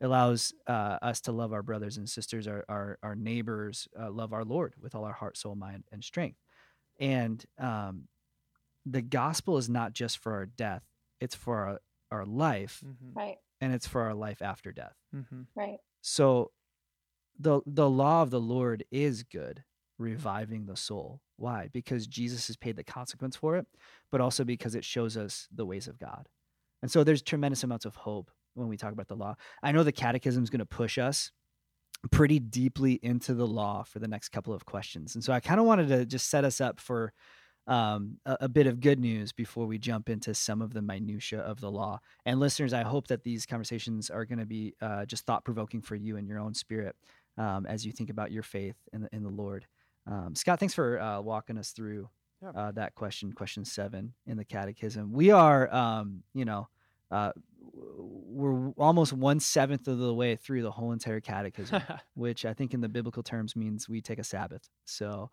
[0.00, 4.32] Allows uh, us to love our brothers and sisters, our our, our neighbors, uh, love
[4.32, 6.38] our Lord with all our heart, soul, mind, and strength.
[6.98, 8.08] And um,
[8.86, 10.82] the gospel is not just for our death;
[11.20, 13.18] it's for our, our life, mm-hmm.
[13.18, 13.36] right?
[13.60, 15.42] And it's for our life after death, mm-hmm.
[15.54, 15.78] right?
[16.00, 16.50] So,
[17.38, 19.64] the the law of the Lord is good,
[19.98, 21.20] reviving the soul.
[21.36, 21.70] Why?
[21.72, 23.66] Because Jesus has paid the consequence for it,
[24.10, 26.28] but also because it shows us the ways of God.
[26.82, 29.36] And so, there's tremendous amounts of hope when we talk about the law.
[29.62, 31.32] I know the Catechism is going to push us
[32.10, 35.58] pretty deeply into the law for the next couple of questions, and so I kind
[35.58, 37.14] of wanted to just set us up for
[37.66, 41.40] um, a, a, bit of good news before we jump into some of the minutia
[41.40, 41.98] of the law.
[42.26, 45.80] And listeners, I hope that these conversations are going to be uh, just thought provoking
[45.80, 46.94] for you in your own spirit
[47.38, 49.66] um, as you think about your faith in the, in the Lord.
[50.06, 52.10] Um, Scott, thanks for uh, walking us through
[52.54, 55.12] uh, that question, question seven in the Catechism.
[55.12, 56.68] We are, um, you know,
[57.10, 57.32] uh,
[57.96, 61.82] we're almost one seventh of the way through the whole entire Catechism,
[62.14, 64.68] which I think in the biblical terms means we take a Sabbath.
[64.84, 65.30] So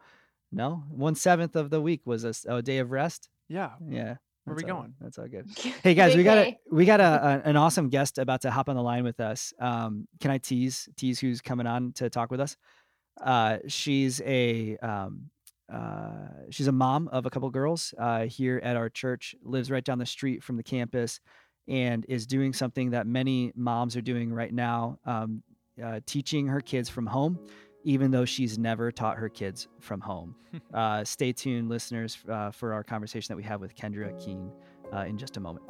[0.52, 3.30] no, one seventh of the week was a, a day of rest.
[3.48, 3.72] Yeah.
[3.88, 4.16] Yeah.
[4.44, 4.96] Where are we all, going?
[5.00, 5.48] That's all good.
[5.84, 7.04] Hey guys, we got a we got a,
[7.46, 9.54] a, an awesome guest about to hop on the line with us.
[9.60, 12.58] Um, can I tease tease who's coming on to talk with us?
[13.22, 15.30] Uh, she's a um,
[15.72, 19.36] uh, she's a mom of a couple girls uh, here at our church.
[19.44, 21.20] Lives right down the street from the campus,
[21.68, 25.44] and is doing something that many moms are doing right now, um,
[25.84, 27.40] uh, teaching her kids from home
[27.84, 30.36] even though she's never taught her kids from home.
[30.74, 34.52] uh, stay tuned, listeners, uh, for our conversation that we have with Kendra Keene
[34.94, 35.66] uh, in just a moment.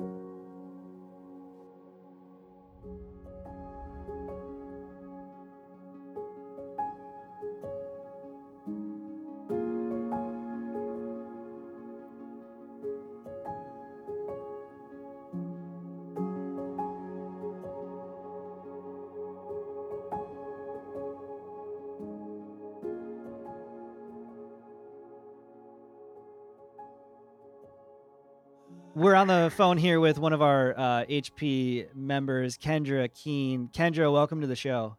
[29.02, 33.68] We're on the phone here with one of our uh, HP members, Kendra Keen.
[33.74, 34.96] Kendra, welcome to the show.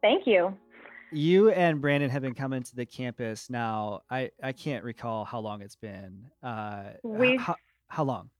[0.00, 0.56] Thank you.
[1.10, 4.02] You and Brandon have been coming to the campus now.
[4.08, 6.26] I, I can't recall how long it's been.
[6.44, 7.56] Uh, we how,
[7.88, 8.30] how long?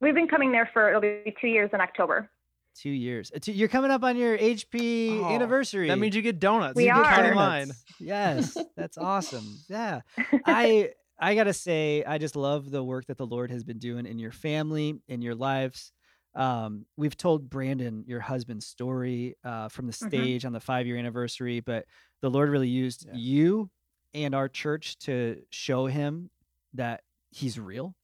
[0.00, 2.28] We've been coming there for it'll be two years in October.
[2.74, 3.30] Two years.
[3.32, 5.86] Uh, you're coming up on your HP oh, anniversary.
[5.86, 6.74] That means you get donuts.
[6.74, 7.22] We you are.
[7.22, 7.70] Get line.
[8.00, 9.60] Yes, that's awesome.
[9.68, 10.00] Yeah,
[10.46, 14.06] I I gotta say, I just love the work that the Lord has been doing
[14.06, 15.92] in your family, in your lives.
[16.34, 20.08] Um, we've told Brandon your husband's story uh, from the mm-hmm.
[20.08, 20.48] stage mm-hmm.
[20.48, 21.86] on the five year anniversary, but
[22.20, 23.14] the Lord really used yeah.
[23.14, 23.70] you
[24.12, 26.30] and our church to show him
[26.74, 27.94] that he's real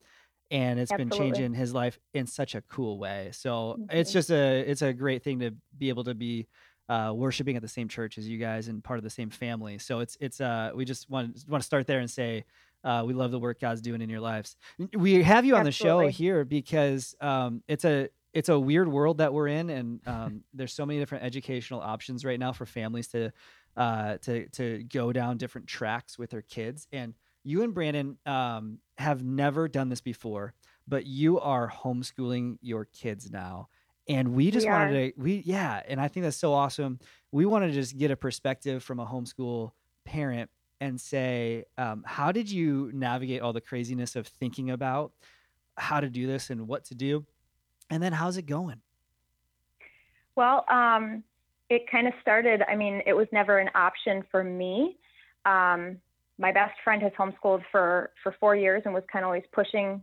[0.50, 1.18] and it's Absolutely.
[1.18, 3.96] been changing his life in such a cool way so mm-hmm.
[3.96, 6.46] it's just a it's a great thing to be able to be
[6.88, 9.78] uh, worshiping at the same church as you guys and part of the same family
[9.78, 12.44] so it's it's uh we just want want to start there and say
[12.84, 14.56] uh, we love the work God's doing in your lives.
[14.94, 16.06] We have you on Absolutely.
[16.06, 20.00] the show here because um, it's a it's a weird world that we're in, and
[20.06, 23.32] um, there's so many different educational options right now for families to
[23.76, 26.88] uh, to to go down different tracks with their kids.
[26.92, 27.14] And
[27.44, 30.54] you and Brandon um, have never done this before,
[30.86, 33.68] but you are homeschooling your kids now.
[34.08, 35.80] And we just We wanted to, we, yeah.
[35.86, 36.98] And I think that's so awesome.
[37.30, 39.72] We want to just get a perspective from a homeschool
[40.04, 40.50] parent
[40.82, 45.12] and say, um, how did you navigate all the craziness of thinking about
[45.76, 47.24] how to do this and what to do?
[47.88, 48.80] And then how's it going?
[50.34, 51.22] Well, um,
[51.70, 52.62] it kind of started.
[52.68, 54.96] I mean, it was never an option for me.
[55.44, 55.98] Um,
[56.36, 60.02] my best friend has homeschooled for for four years and was kind of always pushing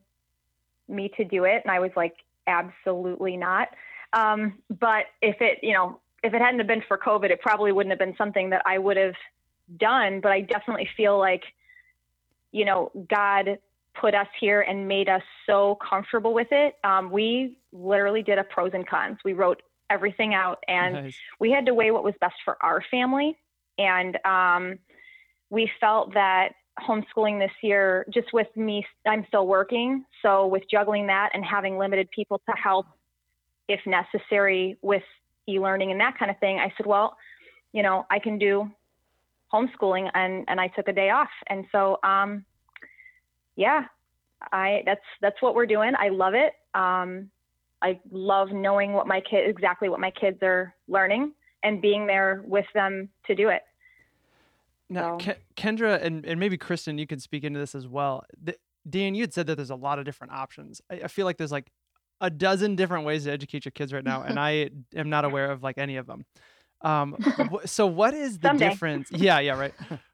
[0.87, 2.15] me to do it, and I was like,
[2.47, 3.67] absolutely not.
[4.13, 7.91] Um, but if it, you know, if it hadn't been for COVID, it probably wouldn't
[7.91, 9.15] have been something that I would have
[9.77, 10.21] done.
[10.21, 11.43] But I definitely feel like,
[12.51, 13.59] you know, God
[13.99, 16.75] put us here and made us so comfortable with it.
[16.83, 19.17] Um, we literally did a pros and cons.
[19.25, 21.15] We wrote everything out and Nice.
[21.39, 23.37] we had to weigh what was best for our family.
[23.77, 24.79] And um,
[25.49, 30.05] we felt that homeschooling this year, just with me, I'm still working.
[30.21, 32.85] So, with juggling that and having limited people to help
[33.67, 35.03] if necessary with
[35.47, 37.17] e learning and that kind of thing, I said, well,
[37.73, 38.69] you know, I can do
[39.53, 40.09] homeschooling.
[40.13, 41.29] And, and I took a day off.
[41.47, 42.45] And so, um,
[43.55, 43.85] yeah,
[44.51, 45.93] I that's that's what we're doing.
[45.97, 46.53] I love it.
[46.73, 47.29] Um,
[47.81, 51.33] I love knowing what my kid exactly what my kids are learning
[51.63, 53.63] and being there with them to do it.
[54.89, 58.23] Now, So- Ke- Kendra and, and maybe Kristen, you could speak into this as well.
[58.41, 58.55] The,
[58.89, 60.81] Dan, you had said that there's a lot of different options.
[60.89, 61.69] I, I feel like there's like
[62.21, 65.51] a dozen different ways to educate your kids right now, and I am not aware
[65.51, 66.25] of like any of them.
[66.81, 67.17] Um,
[67.65, 68.69] so what is the Someday.
[68.69, 69.09] difference?
[69.11, 69.73] Yeah, yeah, right.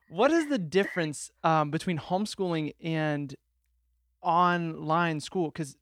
[0.09, 3.33] What is the difference um, between homeschooling and
[4.21, 5.49] online school?
[5.49, 5.75] Because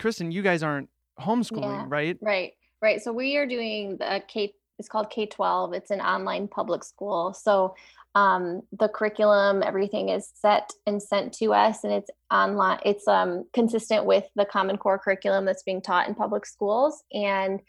[0.00, 0.88] Kristen, you guys aren't
[1.20, 1.84] homeschooling, Yeah.
[1.88, 2.18] right?
[2.20, 3.02] Right, right.
[3.02, 4.54] So we are doing the K.
[4.78, 5.72] It's called K twelve.
[5.72, 7.34] It's an online public school.
[7.34, 7.74] So
[8.14, 12.78] um, the curriculum, everything is set and sent to us, and it's online.
[12.84, 17.02] It's um, consistent with the Common Core curriculum that's being taught in public schools.
[17.12, 17.60] And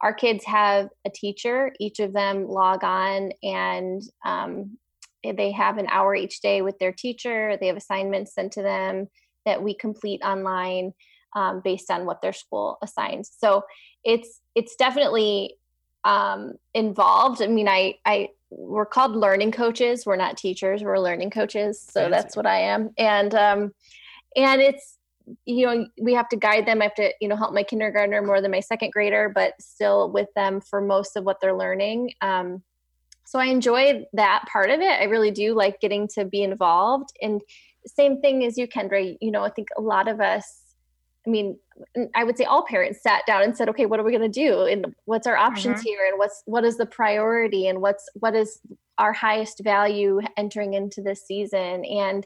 [0.00, 1.72] our kids have a teacher.
[1.80, 4.78] Each of them log on, and um,
[5.24, 7.56] they have an hour each day with their teacher.
[7.60, 9.08] They have assignments sent to them
[9.44, 10.92] that we complete online
[11.34, 13.30] um, based on what their school assigns.
[13.38, 13.62] So
[14.04, 15.56] it's it's definitely
[16.04, 17.42] um, involved.
[17.42, 20.06] I mean, I I we're called learning coaches.
[20.06, 20.82] We're not teachers.
[20.82, 21.80] We're learning coaches.
[21.80, 22.90] So that's what I am.
[22.96, 23.74] And um,
[24.36, 24.95] and it's
[25.44, 26.80] you know we have to guide them.
[26.80, 30.10] I have to you know help my kindergartner more than my second grader, but still
[30.10, 32.12] with them for most of what they're learning.
[32.20, 32.62] Um,
[33.24, 35.00] so I enjoy that part of it.
[35.00, 37.10] I really do like getting to be involved.
[37.20, 37.40] And
[37.86, 39.16] same thing as you, Kendra.
[39.20, 40.62] You know, I think a lot of us.
[41.26, 41.58] I mean,
[42.14, 44.40] I would say all parents sat down and said, "Okay, what are we going to
[44.40, 44.62] do?
[44.62, 46.06] And what's our options here?
[46.08, 47.66] And what's what is the priority?
[47.66, 48.60] And what's what is
[48.96, 52.24] our highest value entering into this season?" And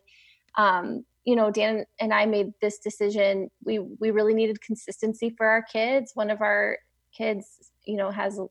[0.58, 3.50] um, you know, Dan and I made this decision.
[3.64, 6.12] We we really needed consistency for our kids.
[6.14, 6.78] One of our
[7.16, 8.46] kids, you know, has a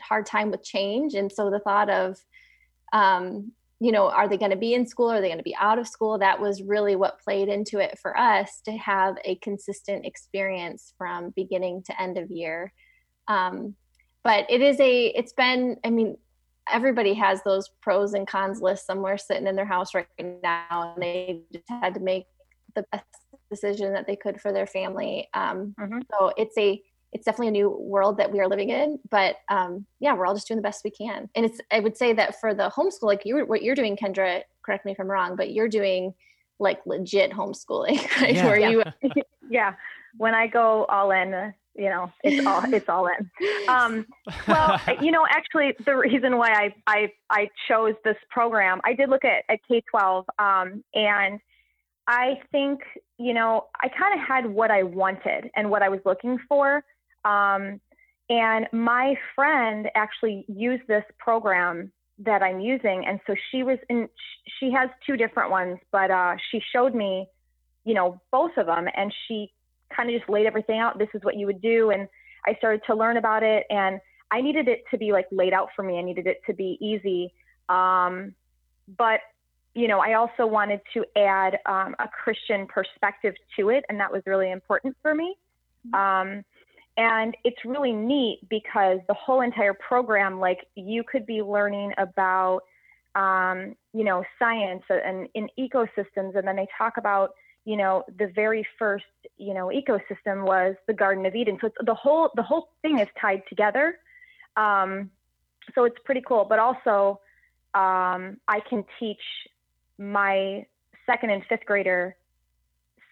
[0.00, 2.18] hard time with change, and so the thought of
[2.92, 5.10] um, you know, are they going to be in school?
[5.10, 6.18] Are they going to be out of school?
[6.18, 11.34] That was really what played into it for us to have a consistent experience from
[11.36, 12.72] beginning to end of year.
[13.28, 13.74] Um,
[14.22, 16.16] but it is a, it's been, I mean,
[16.72, 20.06] everybody has those pros and cons lists somewhere sitting in their house right
[20.42, 22.26] now, and they just had to make
[22.74, 23.04] the best
[23.50, 25.28] decision that they could for their family.
[25.34, 26.02] Um, Mhm.
[26.10, 29.86] So it's a, it's definitely a new world that we are living in but um,
[30.00, 32.40] yeah we're all just doing the best we can and it's i would say that
[32.40, 35.52] for the homeschool like you what you're doing kendra correct me if i'm wrong but
[35.52, 36.12] you're doing
[36.58, 38.46] like legit homeschooling right Yeah.
[38.46, 38.68] where Yeah.
[38.68, 38.82] you
[39.48, 39.74] Yeah,
[40.16, 43.68] when I go all in, you know, it's all it's all in.
[43.68, 44.06] Um,
[44.46, 49.08] well, you know, actually, the reason why I I I chose this program, I did
[49.08, 51.40] look at at K twelve, um, and
[52.06, 52.80] I think
[53.18, 56.82] you know I kind of had what I wanted and what I was looking for.
[57.24, 57.80] Um,
[58.30, 64.08] and my friend actually used this program that I'm using, and so she was in.
[64.60, 67.26] She has two different ones, but uh, she showed me,
[67.84, 69.52] you know, both of them, and she
[69.94, 70.98] kind of just laid everything out.
[70.98, 72.08] This is what you would do, and
[72.46, 75.68] I started to learn about it, and I needed it to be like laid out
[75.74, 75.98] for me.
[75.98, 77.32] I needed it to be easy,
[77.68, 78.34] um,
[78.96, 79.20] but
[79.74, 84.12] you know, I also wanted to add um, a Christian perspective to it, and that
[84.12, 85.36] was really important for me.
[85.92, 86.44] Um,
[86.96, 92.60] and it's really neat because the whole entire program, like you could be learning about,
[93.16, 97.30] um, you know, science and in ecosystems, and then they talk about,
[97.64, 99.04] you know, the very first,
[99.38, 101.58] you know, ecosystem was the Garden of Eden.
[101.60, 103.98] So it's the whole the whole thing is tied together.
[104.56, 105.10] Um,
[105.74, 106.44] so it's pretty cool.
[106.48, 107.20] But also,
[107.74, 109.22] um, I can teach
[109.98, 110.66] my
[111.06, 112.16] second and fifth grader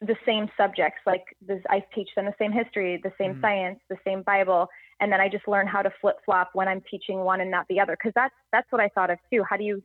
[0.03, 1.00] the same subjects.
[1.07, 3.40] Like this, I teach them the same history, the same Mhm.
[3.40, 4.68] science, the same Bible,
[5.00, 7.66] and then I just learn how to flip flop when I'm teaching one and not
[7.68, 7.92] the other.
[7.92, 9.42] Because that's that's what I thought of too.
[9.44, 9.82] How do you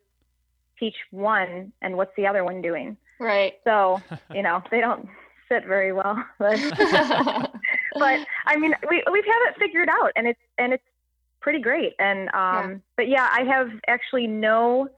[0.78, 2.97] teach one and what's the other one doing?
[3.20, 3.53] Right.
[3.63, 4.01] So
[4.34, 5.07] you know they don't
[5.49, 6.24] sit very well.
[6.39, 6.59] But
[7.99, 10.84] but I mean, we we have it figured out, and it's and it's
[11.41, 11.93] pretty great.
[11.99, 14.89] And um, but yeah, I have actually no.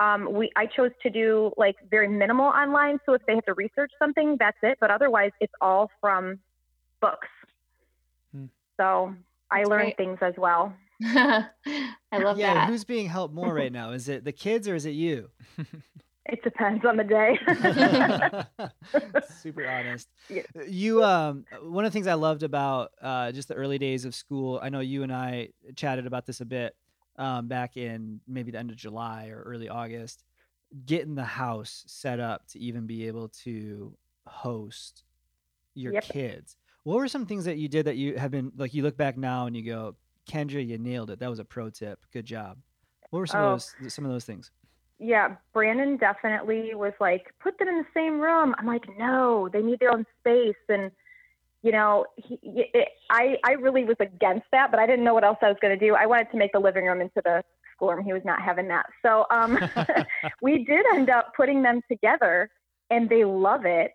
[0.00, 2.98] Um, we I chose to do like very minimal online.
[3.06, 4.78] So if they have to research something, that's it.
[4.80, 6.40] But otherwise, it's all from
[7.00, 7.28] books.
[8.34, 8.46] Hmm.
[8.76, 9.14] So
[9.50, 9.96] I That's learn great.
[9.96, 10.74] things as well.
[11.02, 11.46] I
[12.12, 12.38] love that.
[12.38, 12.68] yeah, that.
[12.68, 13.90] who's being helped more right now?
[13.92, 15.30] Is it the kids or is it you?
[16.26, 17.38] It depends on the day.
[19.42, 20.08] Super honest.
[20.28, 20.42] Yeah.
[20.66, 24.14] You um one of the things I loved about uh just the early days of
[24.14, 26.74] school, I know you and I chatted about this a bit
[27.16, 30.24] um back in maybe the end of July or early August,
[30.86, 33.94] getting the house set up to even be able to
[34.26, 35.04] host
[35.74, 36.04] your Yep.
[36.04, 36.56] kids.
[36.84, 39.16] What were some things that you did that you have been like you look back
[39.18, 39.96] now and you go,
[40.30, 41.18] Kendra, you nailed it.
[41.18, 42.00] That was a pro tip.
[42.12, 42.56] Good job.
[43.10, 43.52] What were some Oh.
[43.54, 44.50] of those some of those things?
[44.98, 48.54] Yeah, Brandon definitely was like, put them in the same room.
[48.58, 50.54] I'm like, no, they need their own space.
[50.68, 50.90] And,
[51.62, 55.24] you know, he, it, I, I really was against that, but I didn't know what
[55.24, 55.94] else I was going to do.
[55.94, 57.42] I wanted to make the living room into the
[57.74, 58.04] schoolroom.
[58.04, 58.86] He was not having that.
[59.04, 59.58] So um,
[60.42, 62.50] we did end up putting them together
[62.90, 63.92] and they love it.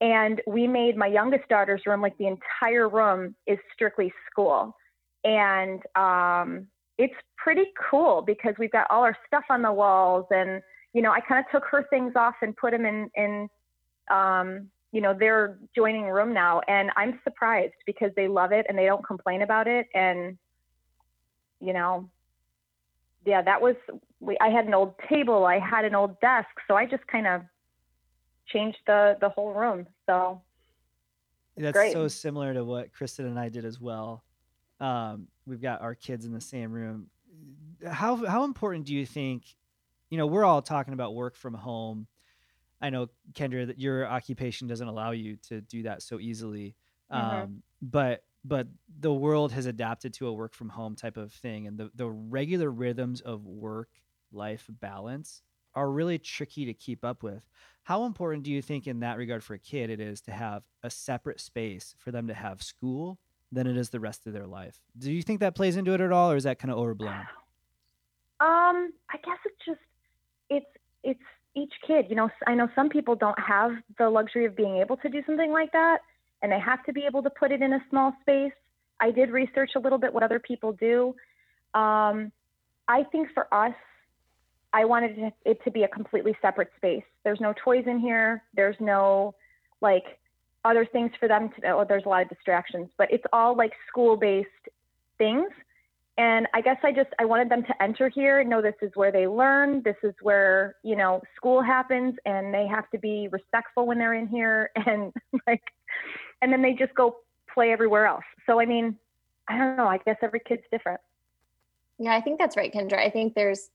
[0.00, 4.76] And we made my youngest daughter's room, like the entire room is strictly school.
[5.24, 6.66] And um,
[6.98, 10.62] it's pretty cool because we've got all our stuff on the walls and
[10.92, 13.48] you know i kind of took her things off and put them in in
[14.10, 18.76] um you know their joining room now and i'm surprised because they love it and
[18.76, 20.36] they don't complain about it and
[21.60, 22.08] you know
[23.24, 23.74] yeah that was
[24.20, 27.26] we i had an old table i had an old desk so i just kind
[27.26, 27.42] of
[28.48, 30.40] changed the the whole room so
[31.56, 31.92] That's Great.
[31.92, 34.24] so similar to what Kristen and I did as well.
[34.82, 37.08] Um, we've got our kids in the same room.
[37.86, 39.44] How how important do you think?
[40.10, 42.08] You know, we're all talking about work from home.
[42.80, 46.76] I know Kendra that your occupation doesn't allow you to do that so easily.
[47.12, 47.16] Mhm.
[47.16, 48.68] Um, but but
[49.00, 52.10] the world has adapted to a work from home type of thing, and the the
[52.10, 53.90] regular rhythms of work
[54.32, 55.42] life balance
[55.74, 57.48] are really tricky to keep up with.
[57.84, 60.64] How important do you think, in that regard, for a kid, it is to have
[60.82, 63.18] a separate space for them to have school
[63.52, 64.80] than it is the rest of their life?
[64.98, 67.26] Do you think that plays into it at all, or is that kind of overblown?
[68.40, 69.80] Um, I guess it's just
[70.48, 70.66] it's
[71.04, 71.20] it's
[71.54, 72.06] each kid.
[72.08, 75.22] You know, I know some people don't have the luxury of being able to do
[75.26, 75.98] something like that,
[76.40, 78.52] and they have to be able to put it in a small space.
[79.00, 81.14] I did research a little bit what other people do.
[81.74, 82.32] Um,
[82.88, 83.74] I think for us,
[84.72, 87.04] I wanted it- it to be a completely separate space.
[87.24, 88.42] There's no toys in here.
[88.54, 89.34] There's no
[89.80, 90.18] like
[90.64, 91.70] other things for them to.
[91.70, 94.48] Oh, there's a lot of distractions, but it's all like school-based
[95.18, 95.50] things
[96.18, 99.10] and i guess i just i wanted them to enter here know this is where
[99.10, 103.86] they learn this is where you know school happens and they have to be respectful
[103.86, 105.12] when they're in here and
[105.46, 105.62] like
[106.42, 107.16] and then they just go
[107.52, 108.96] play everywhere else so i mean
[109.48, 111.00] i don't know i guess every kid's different
[111.98, 112.98] Yeah, I think that's right, Kendra.
[112.98, 113.70] I think there's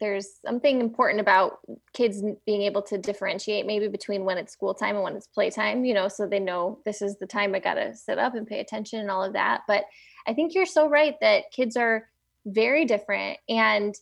[0.00, 1.58] there's something important about
[1.92, 5.84] kids being able to differentiate maybe between when it's school time and when it's playtime,
[5.84, 8.46] you know, so they know this is the time I got to sit up and
[8.46, 9.62] pay attention and all of that.
[9.68, 9.84] But
[10.26, 12.08] I think you're so right that kids are
[12.46, 13.94] very different and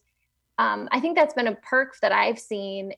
[0.58, 2.92] um, I think that's been a perk that I've seen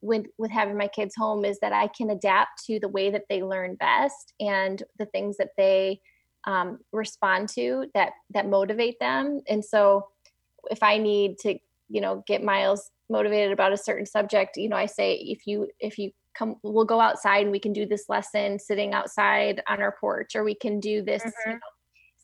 [0.00, 3.24] with with having my kids home is that I can adapt to the way that
[3.28, 6.00] they learn best and the things that they
[6.46, 9.40] um, respond to that that motivate them.
[9.48, 10.08] And so,
[10.70, 11.58] if I need to,
[11.88, 15.68] you know, get Miles motivated about a certain subject, you know, I say if you
[15.80, 19.80] if you come, we'll go outside and we can do this lesson sitting outside on
[19.82, 21.54] our porch, or we can do this, you Mhm.
[21.54, 21.58] know,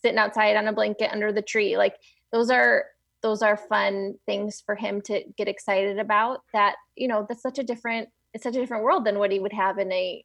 [0.03, 1.77] sitting outside on a blanket under the tree.
[1.77, 1.97] Like
[2.33, 2.87] those are
[3.23, 6.41] those are fun things for him to get excited about.
[6.53, 9.41] That you know, that's such a different it's such a different world than what he
[9.41, 10.25] would have in a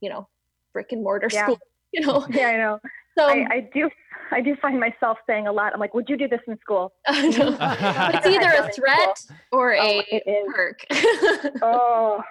[0.00, 0.28] you know
[0.72, 1.44] brick and mortar Yeah.
[1.44, 1.58] school.
[1.90, 2.78] You know, yeah i know
[3.18, 3.90] so I, I do
[4.32, 6.92] i do find myself saying a lot i'm like would you do this in school
[7.06, 9.20] I it's either a threat
[9.52, 10.52] or Oh, a it is.
[10.54, 11.52] perk.
[11.62, 12.22] oh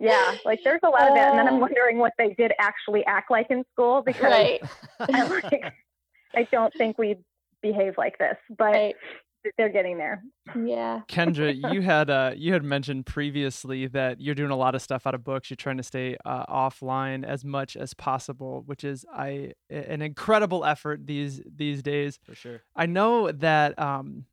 [0.00, 1.58] yeah like there's a lot of that and then i'm Oh.
[1.58, 4.60] wondering what they did actually act like in school because right,
[5.00, 5.72] I, like,
[6.36, 7.16] I don't think we
[7.62, 8.94] behave like this, but right.
[9.56, 10.22] They're getting there.
[10.54, 11.00] Yeah.
[11.08, 15.06] Kendra, you had uh, you had mentioned previously that you're doing a lot of stuff
[15.06, 15.50] out of books.
[15.50, 20.64] You're trying to stay uh, offline as much as possible, which is I an incredible
[20.64, 22.18] effort these these days.
[22.24, 22.62] For sure.
[22.74, 24.26] I know that um,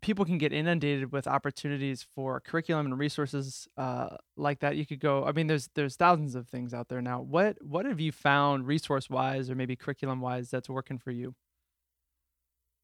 [0.00, 5.00] people can get inundated with opportunities for curriculum and resources uh, like that, you could
[5.00, 5.24] go.
[5.24, 7.20] I mean, there's there's thousands of things out there now.
[7.20, 11.34] What what have you found resource wise or maybe curriculum wise that's working for you?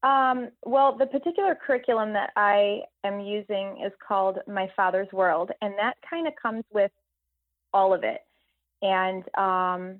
[0.03, 5.73] Um, well, the particular curriculum that I am using is called My Father's World, and
[5.79, 6.91] that kind of comes with
[7.73, 8.21] all of it.
[8.81, 9.99] And um,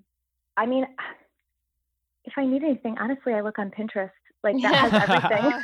[0.57, 0.85] I mean,
[2.25, 4.11] if I need anything, honestly, I look on Pinterest.
[4.43, 5.63] Like that has everything.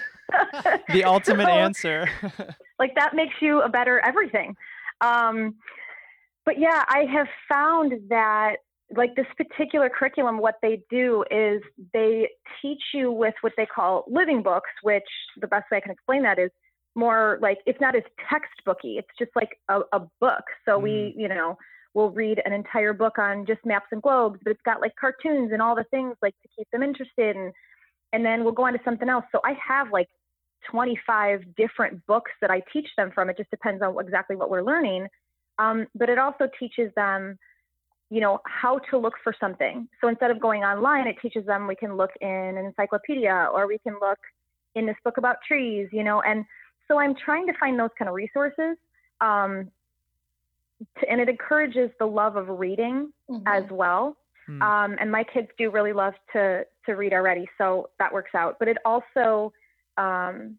[0.94, 2.10] the ultimate so, answer.
[2.80, 4.56] like that makes you a better everything.
[5.02, 5.56] Um,
[6.46, 8.58] but yeah, I have found that
[8.96, 11.62] like this particular curriculum, what they do is
[11.94, 12.30] they
[12.62, 15.04] teach you with what they call living books, which
[15.40, 16.52] the best way I can explain that is
[16.96, 18.98] more like it's not as textbooky.
[18.98, 20.44] It's just like a, a book.
[20.66, 20.84] So mm.
[20.84, 21.58] we, you know,
[21.94, 25.52] we'll read an entire book on just maps and globes, but it's got like cartoons
[25.52, 27.54] and all the things like to keep them interested and
[28.14, 29.24] and then we'll go on to something else.
[29.32, 30.08] So I have like
[30.70, 33.30] 25 different books that I teach them from.
[33.30, 35.08] It just depends on exactly what we're learning.
[35.60, 37.38] Um, but it also teaches them,
[38.12, 39.88] you know, how to look for something.
[40.02, 43.68] So instead of going online, it teaches them we can look in an encyclopedia or
[43.68, 44.20] we can look
[44.76, 46.22] in this book about trees, you know.
[46.22, 46.44] And
[46.90, 48.76] so I'm trying to find those kind of resources.
[49.22, 49.72] Um,
[51.00, 53.48] to, and it encourages the love of reading mm-hmm.
[53.48, 54.18] as well.
[54.50, 54.62] Mm.
[54.62, 58.58] Um, and my kids do really love to to read already, so that works out.
[58.60, 59.54] But it also
[59.98, 60.58] um,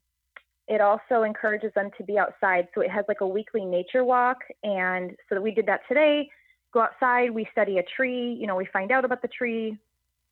[0.68, 2.68] it also encourages them to be outside.
[2.74, 6.30] So it has like a weekly nature walk, and so we did that today.
[6.72, 8.36] Go outside, we study a tree.
[8.40, 9.76] You know, we find out about the tree.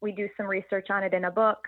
[0.01, 1.59] We do some research on it in a book.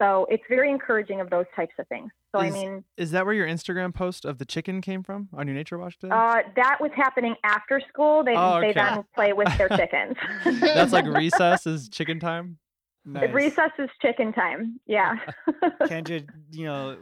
[0.00, 2.10] So it's very encouraging of those types of things.
[2.34, 5.28] So is, I mean, is that where your Instagram post of the chicken came from
[5.32, 6.12] on your nature watch today?
[6.12, 8.24] Uh, that was happening after school.
[8.24, 8.68] They oh, okay.
[8.68, 10.16] they then play with their chickens.
[10.60, 12.58] That's like recess is chicken time.
[13.04, 13.32] Nice.
[13.32, 14.80] Recess is chicken time.
[14.86, 15.16] Yeah.
[15.82, 16.96] Kendra, you know,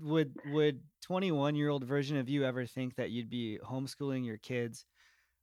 [0.00, 4.38] would would 21 year old version of you ever think that you'd be homeschooling your
[4.38, 4.84] kids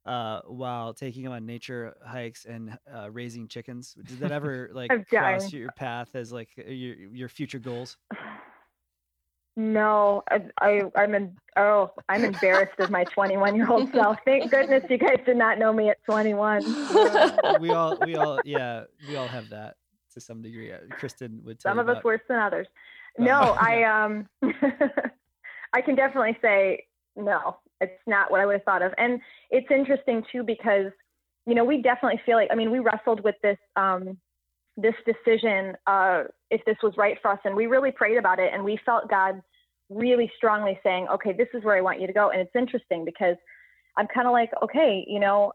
[0.06, 3.93] uh, while taking them on nature hikes and uh, raising chickens?
[3.93, 7.97] Did that ever like cross your path as like your your future goals?
[9.56, 10.41] No, I,
[10.95, 14.18] I am in, oh I'm embarrassed of my 21 year old self.
[14.26, 16.64] Thank goodness you guys did not know me at 21.
[17.60, 19.76] we all we all yeah we all have that
[20.14, 20.72] to some degree.
[20.72, 21.97] Uh, Kristen would some of about.
[21.97, 22.68] us worse than others.
[23.20, 24.28] Oh, no, I um
[25.74, 26.86] I can definitely say
[27.16, 27.57] no.
[27.82, 30.91] It's not what I would have thought of, and it's interesting too because
[31.45, 34.18] you know we definitely feel like I mean we wrestled with this um
[34.78, 37.39] this decision uh, if this was right for us.
[37.45, 39.41] And we really prayed about it and we felt God
[39.89, 42.32] really strongly saying, okay, this is where I want you to go.
[42.32, 43.36] And it's interesting because
[43.97, 45.53] I'm kind of like, okay, you know,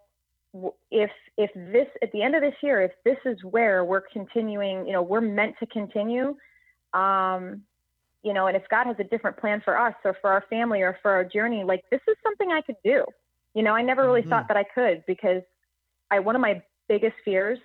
[0.90, 4.86] if if this at the end of this year, if this is where we're continuing,
[4.86, 6.34] you know, we're meant to continue,
[6.94, 7.62] um,
[8.22, 10.82] you know, and if God has a different plan for us or for our family
[10.82, 13.04] or for our journey, like this is something I could do.
[13.54, 14.30] You know, I never really mm-hmm.
[14.30, 15.42] thought that I could because
[16.10, 17.58] I one of my biggest fears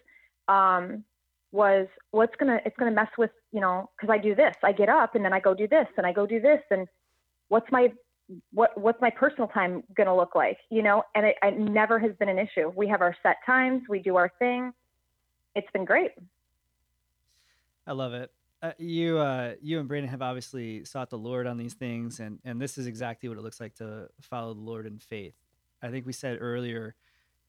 [0.48, 1.04] um,
[1.52, 4.56] was what's gonna it's gonna mess with you know because I do this.
[4.64, 6.88] I get up and then I go do this and I go do this and
[7.48, 7.92] what's my
[8.54, 11.04] what what's my personal time gonna look like you know?
[11.16, 12.72] And it, it never has been an issue.
[12.76, 13.84] We have our set times.
[13.90, 14.72] We do our thing.
[15.56, 16.12] It's been great.
[17.86, 18.32] I love it
[18.64, 22.40] uh, you uh, you and Brandon have obviously sought the Lord on these things and
[22.44, 25.36] and this is exactly what it looks like to follow the Lord in faith
[25.84, 26.96] I think we said earlier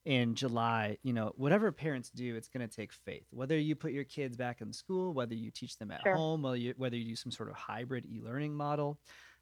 [0.03, 3.25] in July, you know, whatever parents do, it's going to take faith.
[3.31, 6.15] Whether you put your kids back in school, whether you teach them at sure.
[6.15, 8.99] home, whether you, whether you do some sort of hybrid e-learning model,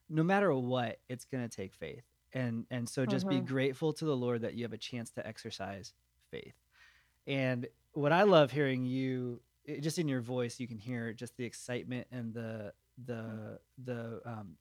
[0.10, 2.04] no matter what, it's going to take faith.
[2.36, 3.42] And and so just mm-hmm.
[3.42, 5.94] be grateful to the Lord that you have a chance to exercise
[6.32, 6.56] faith.
[7.28, 9.40] And what I love hearing you
[9.80, 12.74] just in your voice, you can hear just the excitement and the
[13.06, 14.56] the the um,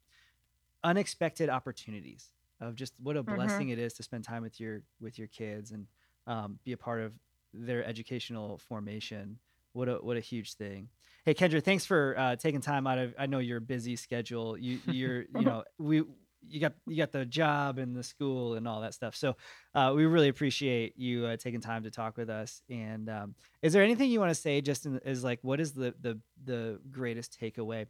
[0.84, 2.28] unexpected opportunities
[2.60, 3.34] of just what a mm-hmm.
[3.34, 3.72] blessing mm-hmm.
[3.72, 5.86] it is to spend time with your with your kids and
[6.26, 7.12] um, be a part of
[7.52, 9.38] their educational formation.
[9.72, 10.88] What a what a huge thing.
[11.24, 13.14] Hey Kendra, thanks for uh, taking time out of.
[13.18, 14.56] I know your busy schedule.
[14.56, 16.04] You you're you know we
[16.48, 19.14] you got you got the job and the school and all that stuff.
[19.16, 19.36] So
[19.74, 22.62] uh, we really appreciate you uh, taking time to talk with us.
[22.68, 24.60] And um, is there anything you want to say?
[24.60, 27.86] Just is like what is the the the greatest takeaway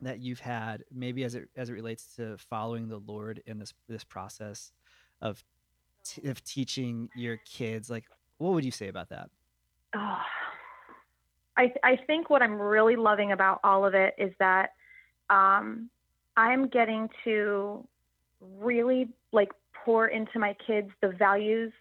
[0.00, 3.72] that you've had, maybe as it as it relates to following the Lord in this
[3.88, 4.72] this process
[5.20, 5.42] of
[6.04, 7.90] t- of teaching your kids?
[7.90, 8.04] Like,
[8.38, 9.30] what would you say about that?
[9.94, 10.18] Oh,
[11.56, 14.70] I I think what I'm really loving about all of it is that
[15.30, 15.90] um,
[16.36, 17.86] I'm getting to
[18.58, 19.50] really like
[19.84, 21.72] pour into my kids the values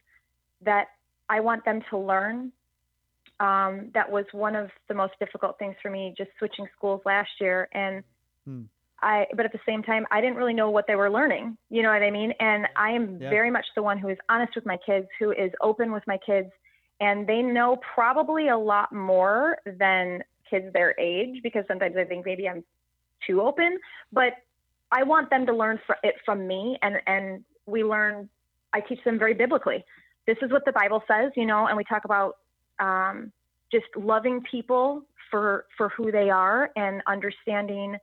[0.64, 0.88] that
[1.30, 2.52] I want them to learn
[3.42, 7.30] um, that was one of the most difficult things for me, just switching schools last
[7.40, 7.68] year.
[7.74, 8.04] And
[8.46, 8.62] hmm.
[9.02, 11.58] I, but at the same time, I didn't really know what they were learning.
[11.72, 12.34] You know what I mean?
[12.40, 13.32] And I am Yeah.
[13.32, 16.20] very much the one who is honest with my kids, who is open with my
[16.20, 16.52] kids,
[17.00, 22.28] and they know probably a lot more than kids their age because sometimes I think
[22.28, 22.64] maybe I'm
[23.26, 23.78] too open,
[24.12, 24.34] but
[24.92, 28.30] I want them to learn it from me, and and we learn.
[28.74, 29.84] I teach them very biblically.
[30.28, 32.38] This is what the Bible says, you know, and we talk about
[32.80, 33.32] um,
[33.72, 37.98] just loving people for for who they are and understanding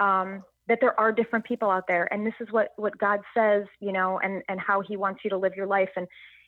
[0.00, 3.64] um, that there are different people out there, and this is what what God says,
[3.80, 6.06] you know, and and how He wants you to live your life, and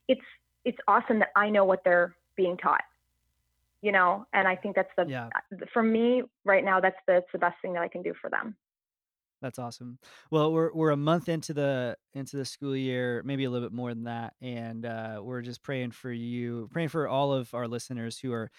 [0.08, 0.20] it's
[0.64, 2.82] it's awesome that I know what they're being taught,
[3.82, 5.30] you know, and I think that's the Yeah.
[5.72, 8.30] for me right now that's the, that's the best thing that I can do for
[8.30, 8.56] them.
[9.40, 9.98] That's awesome.
[10.30, 13.74] Well, we're we're a month into the into the school year, maybe a little bit
[13.74, 17.66] more than that, and uh, we're just praying for you, praying for all of our
[17.66, 18.50] listeners who are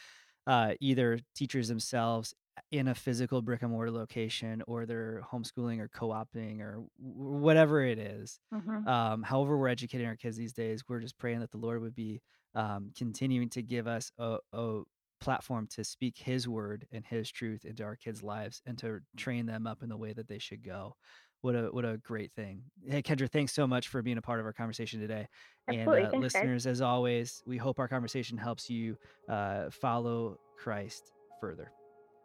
[0.48, 2.34] uh, either teachers themselves
[2.72, 7.98] in a physical brick and mortar location, or they're homeschooling or co-opting or whatever it
[8.00, 8.40] is.
[8.54, 8.88] Mhm.
[8.88, 10.84] Um, however, we're educating our kids these days.
[10.88, 12.22] We're just praying that the Lord would be
[12.56, 14.82] um, continuing to give us a, a
[15.24, 19.46] platform to speak His word and His truth into our kids' lives and to train
[19.46, 20.96] them up in the way that they should go.
[21.42, 22.64] What a what a great thing!
[22.88, 25.28] Hey, Kendra, thanks so much for being a part of our conversation today.
[25.68, 25.98] Absolutely.
[25.98, 26.42] And uh, Thanks, guys.
[26.42, 28.98] listeners, as always, we hope our conversation helps you
[29.28, 31.12] uh, follow Christ
[31.42, 31.72] further.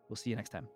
[0.08, 0.68] We'll see you next time.